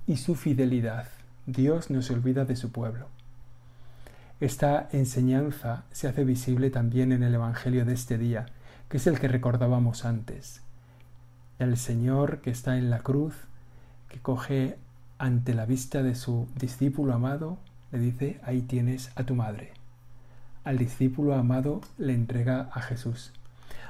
y 0.07 0.17
su 0.17 0.35
fidelidad. 0.35 1.07
Dios 1.45 1.89
no 1.89 2.01
se 2.01 2.13
olvida 2.13 2.45
de 2.45 2.55
su 2.55 2.71
pueblo. 2.71 3.07
Esta 4.39 4.87
enseñanza 4.91 5.83
se 5.91 6.07
hace 6.07 6.23
visible 6.23 6.69
también 6.69 7.11
en 7.11 7.23
el 7.23 7.35
Evangelio 7.35 7.85
de 7.85 7.93
este 7.93 8.17
día, 8.17 8.45
que 8.87 8.97
es 8.97 9.07
el 9.07 9.19
que 9.19 9.27
recordábamos 9.27 10.05
antes. 10.05 10.61
El 11.57 11.75
Señor 11.77 12.39
que 12.39 12.51
está 12.51 12.77
en 12.77 12.89
la 12.89 12.99
cruz, 12.99 13.35
que 14.07 14.19
coge 14.19 14.77
ante 15.17 15.53
la 15.53 15.65
vista 15.65 16.03
de 16.03 16.15
su 16.15 16.47
discípulo 16.55 17.13
amado, 17.13 17.57
le 17.91 17.99
dice, 17.99 18.39
ahí 18.43 18.61
tienes 18.61 19.11
a 19.15 19.23
tu 19.23 19.35
madre. 19.35 19.78
Al 20.69 20.77
discípulo 20.77 21.33
amado 21.33 21.81
le 21.97 22.13
entrega 22.13 22.69
a 22.71 22.81
Jesús. 22.81 23.31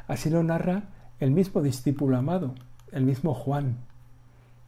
Así 0.07 0.29
lo 0.29 0.43
narra 0.43 0.83
el 1.19 1.29
mismo 1.29 1.61
discípulo 1.61 2.15
amado, 2.15 2.55
el 2.93 3.03
mismo 3.03 3.33
Juan, 3.33 3.75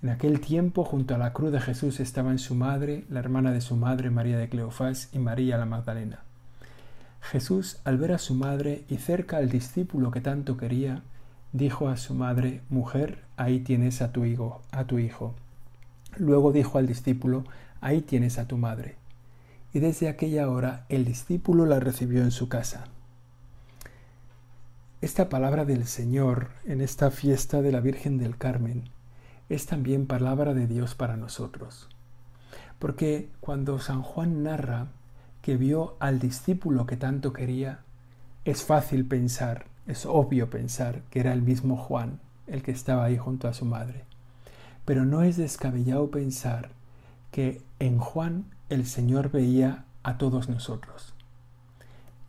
en 0.03 0.09
aquel 0.09 0.41
tiempo 0.41 0.83
junto 0.83 1.15
a 1.15 1.17
la 1.17 1.31
cruz 1.31 1.53
de 1.53 1.61
Jesús 1.61 2.01
estaban 2.01 2.37
su 2.37 2.53
madre, 2.53 3.05
la 3.09 3.21
hermana 3.21 3.53
de 3.53 3.61
su 3.61 3.77
madre 3.77 4.09
María 4.09 4.37
de 4.37 4.49
Cleofás 4.49 5.07
y 5.13 5.19
María 5.19 5.57
la 5.57 5.65
Magdalena. 5.65 6.19
Jesús, 7.21 7.79
al 7.85 7.97
ver 7.97 8.11
a 8.11 8.17
su 8.17 8.35
madre 8.35 8.83
y 8.89 8.97
cerca 8.97 9.37
al 9.37 9.47
discípulo 9.47 10.11
que 10.11 10.19
tanto 10.19 10.57
quería, 10.57 11.03
dijo 11.53 11.87
a 11.87 11.95
su 11.95 12.13
madre, 12.13 12.59
Mujer, 12.67 13.19
ahí 13.37 13.61
tienes 13.61 14.01
a 14.01 14.11
tu 14.11 14.25
hijo, 14.25 14.61
a 14.71 14.83
tu 14.83 14.99
hijo. 14.99 15.33
Luego 16.17 16.51
dijo 16.51 16.77
al 16.77 16.87
discípulo, 16.87 17.45
Ahí 17.79 18.01
tienes 18.01 18.37
a 18.37 18.49
tu 18.49 18.57
madre. 18.57 19.00
Y 19.73 19.79
desde 19.79 20.09
aquella 20.09 20.49
hora 20.49 20.85
el 20.89 21.05
discípulo 21.05 21.65
la 21.65 21.79
recibió 21.79 22.23
en 22.23 22.31
su 22.31 22.49
casa. 22.49 22.85
Esta 25.01 25.29
palabra 25.29 25.65
del 25.65 25.87
Señor 25.87 26.49
en 26.65 26.81
esta 26.81 27.09
fiesta 27.09 27.61
de 27.61 27.71
la 27.71 27.79
Virgen 27.79 28.17
del 28.17 28.37
Carmen 28.37 28.89
es 29.49 29.65
también 29.65 30.07
palabra 30.07 30.53
de 30.53 30.67
Dios 30.67 30.93
para 30.93 31.17
nosotros. 31.17 31.89
Porque 32.79 33.29
cuando 33.39 33.79
San 33.79 34.01
Juan 34.01 34.43
narra 34.43 34.87
que 35.41 35.57
vio 35.57 35.95
al 35.99 36.19
discípulo 36.19 36.85
que 36.85 36.97
tanto 36.97 37.33
quería, 37.33 37.79
es 38.45 38.63
fácil 38.63 39.05
pensar, 39.05 39.65
es 39.87 40.05
obvio 40.05 40.49
pensar 40.49 41.01
que 41.09 41.19
era 41.19 41.33
el 41.33 41.41
mismo 41.41 41.77
Juan 41.77 42.19
el 42.47 42.61
que 42.61 42.71
estaba 42.71 43.05
ahí 43.05 43.17
junto 43.17 43.47
a 43.47 43.53
su 43.53 43.65
madre. 43.65 44.03
Pero 44.85 45.05
no 45.05 45.23
es 45.23 45.37
descabellado 45.37 46.11
pensar 46.11 46.69
que 47.31 47.61
en 47.79 47.97
Juan 47.97 48.45
el 48.71 48.85
Señor 48.85 49.31
veía 49.31 49.83
a 50.01 50.17
todos 50.17 50.47
nosotros. 50.47 51.13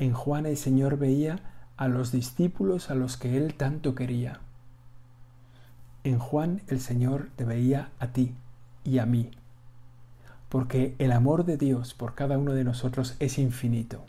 En 0.00 0.12
Juan 0.12 0.44
el 0.44 0.56
Señor 0.56 0.98
veía 0.98 1.38
a 1.76 1.86
los 1.86 2.10
discípulos 2.10 2.90
a 2.90 2.96
los 2.96 3.16
que 3.16 3.36
él 3.36 3.54
tanto 3.54 3.94
quería. 3.94 4.40
En 6.02 6.18
Juan 6.18 6.62
el 6.66 6.80
Señor 6.80 7.30
te 7.36 7.44
veía 7.44 7.90
a 8.00 8.08
ti 8.08 8.34
y 8.82 8.98
a 8.98 9.06
mí, 9.06 9.30
porque 10.48 10.96
el 10.98 11.12
amor 11.12 11.44
de 11.44 11.58
Dios 11.58 11.94
por 11.94 12.16
cada 12.16 12.36
uno 12.38 12.54
de 12.54 12.64
nosotros 12.64 13.14
es 13.20 13.38
infinito. 13.38 14.04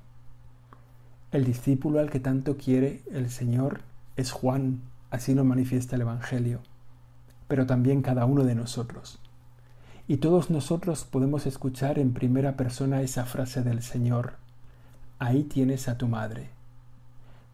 El 1.32 1.46
discípulo 1.46 2.00
al 2.00 2.10
que 2.10 2.20
tanto 2.20 2.58
quiere 2.58 3.04
el 3.12 3.30
Señor 3.30 3.82
es 4.16 4.32
Juan, 4.32 4.82
así 5.12 5.36
lo 5.36 5.46
manifiesta 5.46 5.98
el 5.98 6.02
Evangelio, 6.02 6.62
pero 7.48 7.68
también 7.68 8.02
cada 8.02 8.26
uno 8.26 8.44
de 8.44 8.56
nosotros. 8.56 9.20
Y 10.06 10.18
todos 10.18 10.50
nosotros 10.50 11.06
podemos 11.06 11.46
escuchar 11.46 11.98
en 11.98 12.12
primera 12.12 12.58
persona 12.58 13.02
esa 13.02 13.26
frase 13.26 13.64
del 13.64 13.82
Señor, 13.82 14.34
ahí 15.18 15.44
tienes 15.44 15.88
a 15.88 15.98
tu 15.98 16.10
madre. 16.10 16.50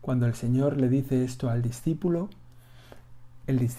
Cuando 0.01 0.25
el 0.25 0.33
Señor 0.33 0.77
le 0.77 0.89
dice 0.89 1.23
esto 1.23 1.51
al 1.51 1.61
discípulo, 1.61 2.29
el, 3.45 3.69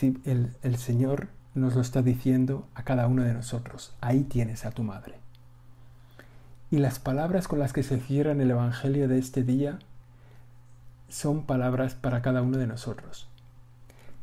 el, 0.63 0.77
Señor 0.77 1.29
nos 1.57 1.75
lo 1.75 1.81
está 1.81 2.03
diciendo 2.03 2.69
a 2.77 2.85
cada 2.85 3.09
uno 3.09 3.25
de 3.25 3.35
nosotros, 3.35 3.93
ahí 4.01 4.23
tienes 4.23 4.65
a 4.65 4.71
tu 4.71 4.85
madre. 4.85 5.17
Y 6.71 6.79
las 6.79 7.01
palabras 7.01 7.49
con 7.49 7.59
las 7.59 7.73
que 7.73 7.83
se 7.83 7.99
cierra 7.99 8.33
el 8.33 8.51
Evangelio 8.51 9.09
de 9.09 9.19
este 9.19 9.43
día 9.43 9.81
son 11.09 11.43
palabras 11.43 11.97
para 11.97 12.23
cada 12.23 12.43
uno 12.43 12.57
de 12.57 12.69
nosotros. 12.69 13.27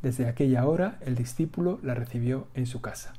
Desde 0.02 0.30
aquella 0.30 0.66
hora 0.66 1.00
el 1.02 1.16
discípulo 1.16 1.80
la 1.84 1.96
recibió 1.96 2.48
en 2.54 2.66
su 2.66 2.80
casa 2.80 3.14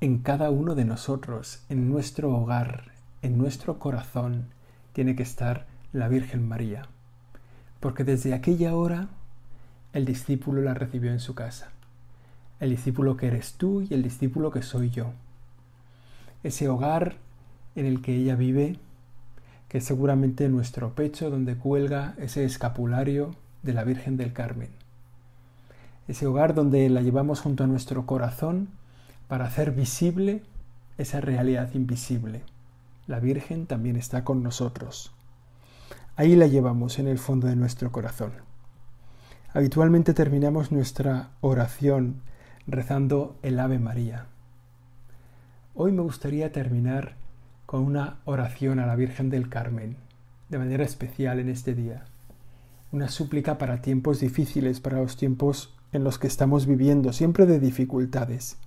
en 0.00 0.18
cada 0.18 0.50
uno 0.50 0.74
de 0.74 0.84
nosotros, 0.84 1.62
en 1.68 1.88
nuestro 1.88 2.30
hogar, 2.30 2.92
en 3.22 3.38
nuestro 3.38 3.78
corazón, 3.78 4.46
tiene 4.92 5.16
que 5.16 5.22
estar 5.22 5.66
la 5.92 6.08
Virgen 6.08 6.46
María. 6.46 6.88
Porque 7.80 8.04
desde 8.04 8.34
aquella 8.34 8.74
hora 8.74 9.08
el 9.92 10.04
discípulo 10.04 10.60
la 10.62 10.74
recibió 10.74 11.12
en 11.12 11.20
su 11.20 11.34
casa. 11.34 11.70
El 12.60 12.70
discípulo 12.70 13.16
que 13.16 13.28
eres 13.28 13.54
tú 13.54 13.82
y 13.82 13.94
el 13.94 14.02
discípulo 14.02 14.50
que 14.50 14.62
soy 14.62 14.90
yo. 14.90 15.12
Ese 16.42 16.68
hogar 16.68 17.16
en 17.76 17.86
el 17.86 18.02
que 18.02 18.14
ella 18.14 18.36
vive, 18.36 18.78
que 19.68 19.78
es 19.78 19.84
seguramente 19.84 20.48
nuestro 20.48 20.94
pecho 20.94 21.30
donde 21.30 21.56
cuelga 21.56 22.14
ese 22.18 22.44
escapulario 22.44 23.34
de 23.62 23.72
la 23.72 23.84
Virgen 23.84 24.16
del 24.16 24.32
Carmen. 24.32 24.70
Ese 26.06 26.26
hogar 26.26 26.54
donde 26.54 26.88
la 26.90 27.00
llevamos 27.00 27.40
junto 27.40 27.64
a 27.64 27.66
nuestro 27.66 28.04
corazón 28.04 28.68
para 29.28 29.46
hacer 29.46 29.72
visible 29.72 30.42
esa 30.98 31.20
realidad 31.20 31.70
invisible. 31.74 32.42
La 33.06 33.20
Virgen 33.20 33.66
también 33.66 33.96
está 33.96 34.24
con 34.24 34.42
nosotros. 34.42 35.12
Ahí 36.16 36.36
la 36.36 36.46
llevamos 36.46 36.98
en 36.98 37.08
el 37.08 37.18
fondo 37.18 37.48
de 37.48 37.56
nuestro 37.56 37.90
corazón. 37.90 38.32
Habitualmente 39.52 40.14
terminamos 40.14 40.72
nuestra 40.72 41.30
oración 41.40 42.22
rezando 42.66 43.36
el 43.42 43.58
Ave 43.58 43.78
María. 43.78 44.26
Hoy 45.74 45.92
me 45.92 46.02
gustaría 46.02 46.52
terminar 46.52 47.16
con 47.66 47.84
una 47.84 48.18
oración 48.24 48.78
a 48.78 48.86
la 48.86 48.96
Virgen 48.96 49.30
del 49.30 49.48
Carmen, 49.48 49.96
de 50.48 50.58
manera 50.58 50.84
especial 50.84 51.40
en 51.40 51.48
este 51.48 51.74
día. 51.74 52.04
Una 52.92 53.08
súplica 53.08 53.58
para 53.58 53.82
tiempos 53.82 54.20
difíciles, 54.20 54.80
para 54.80 55.00
los 55.00 55.16
tiempos 55.16 55.74
en 55.92 56.04
los 56.04 56.18
que 56.18 56.28
estamos 56.28 56.66
viviendo, 56.66 57.12
siempre 57.12 57.46
de 57.46 57.58
dificultades 57.58 58.58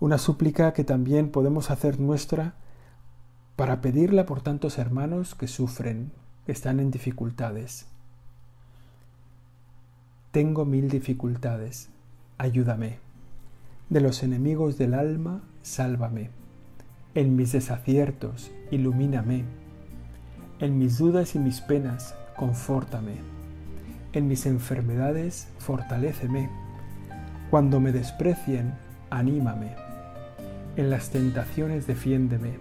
una 0.00 0.18
súplica 0.18 0.72
que 0.72 0.84
también 0.84 1.30
podemos 1.30 1.70
hacer 1.70 1.98
nuestra 1.98 2.54
para 3.56 3.80
pedirla 3.80 4.26
por 4.26 4.42
tantos 4.42 4.78
hermanos 4.78 5.34
que 5.34 5.48
sufren, 5.48 6.12
que 6.46 6.52
están 6.52 6.78
en 6.78 6.92
dificultades. 6.92 7.86
Tengo 10.30 10.64
mil 10.64 10.88
dificultades, 10.88 11.88
ayúdame. 12.36 12.98
De 13.88 14.00
los 14.00 14.22
enemigos 14.22 14.78
del 14.78 14.94
alma, 14.94 15.42
sálvame. 15.62 16.30
En 17.14 17.34
mis 17.34 17.50
desaciertos, 17.52 18.52
ilumíname. 18.70 19.44
En 20.60 20.78
mis 20.78 20.98
dudas 20.98 21.34
y 21.34 21.40
mis 21.40 21.60
penas, 21.60 22.14
confórtame. 22.36 23.16
En 24.12 24.28
mis 24.28 24.46
enfermedades, 24.46 25.48
fortaléceme. 25.58 26.50
Cuando 27.50 27.80
me 27.80 27.90
desprecien, 27.90 28.74
anímame 29.10 29.87
en 30.78 30.90
las 30.90 31.10
tentaciones 31.10 31.88
defiéndeme. 31.88 32.52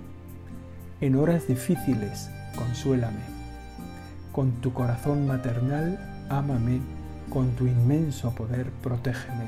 En 1.01 1.15
horas 1.15 1.47
difíciles 1.47 2.29
consuélame. 2.57 3.21
Con 4.31 4.53
tu 4.53 4.73
corazón 4.73 5.27
maternal 5.27 5.99
ámame. 6.29 6.81
Con 7.29 7.51
tu 7.51 7.67
inmenso 7.67 8.33
poder 8.33 8.71
protégeme. 8.81 9.45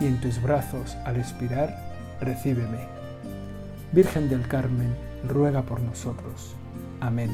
Y 0.00 0.06
en 0.06 0.20
tus 0.20 0.40
brazos 0.40 0.96
al 1.04 1.16
expirar 1.16 1.76
recíbeme. 2.20 2.86
Virgen 3.92 4.28
del 4.28 4.46
Carmen, 4.46 4.94
ruega 5.26 5.62
por 5.62 5.80
nosotros. 5.80 6.54
Amén. 7.00 7.30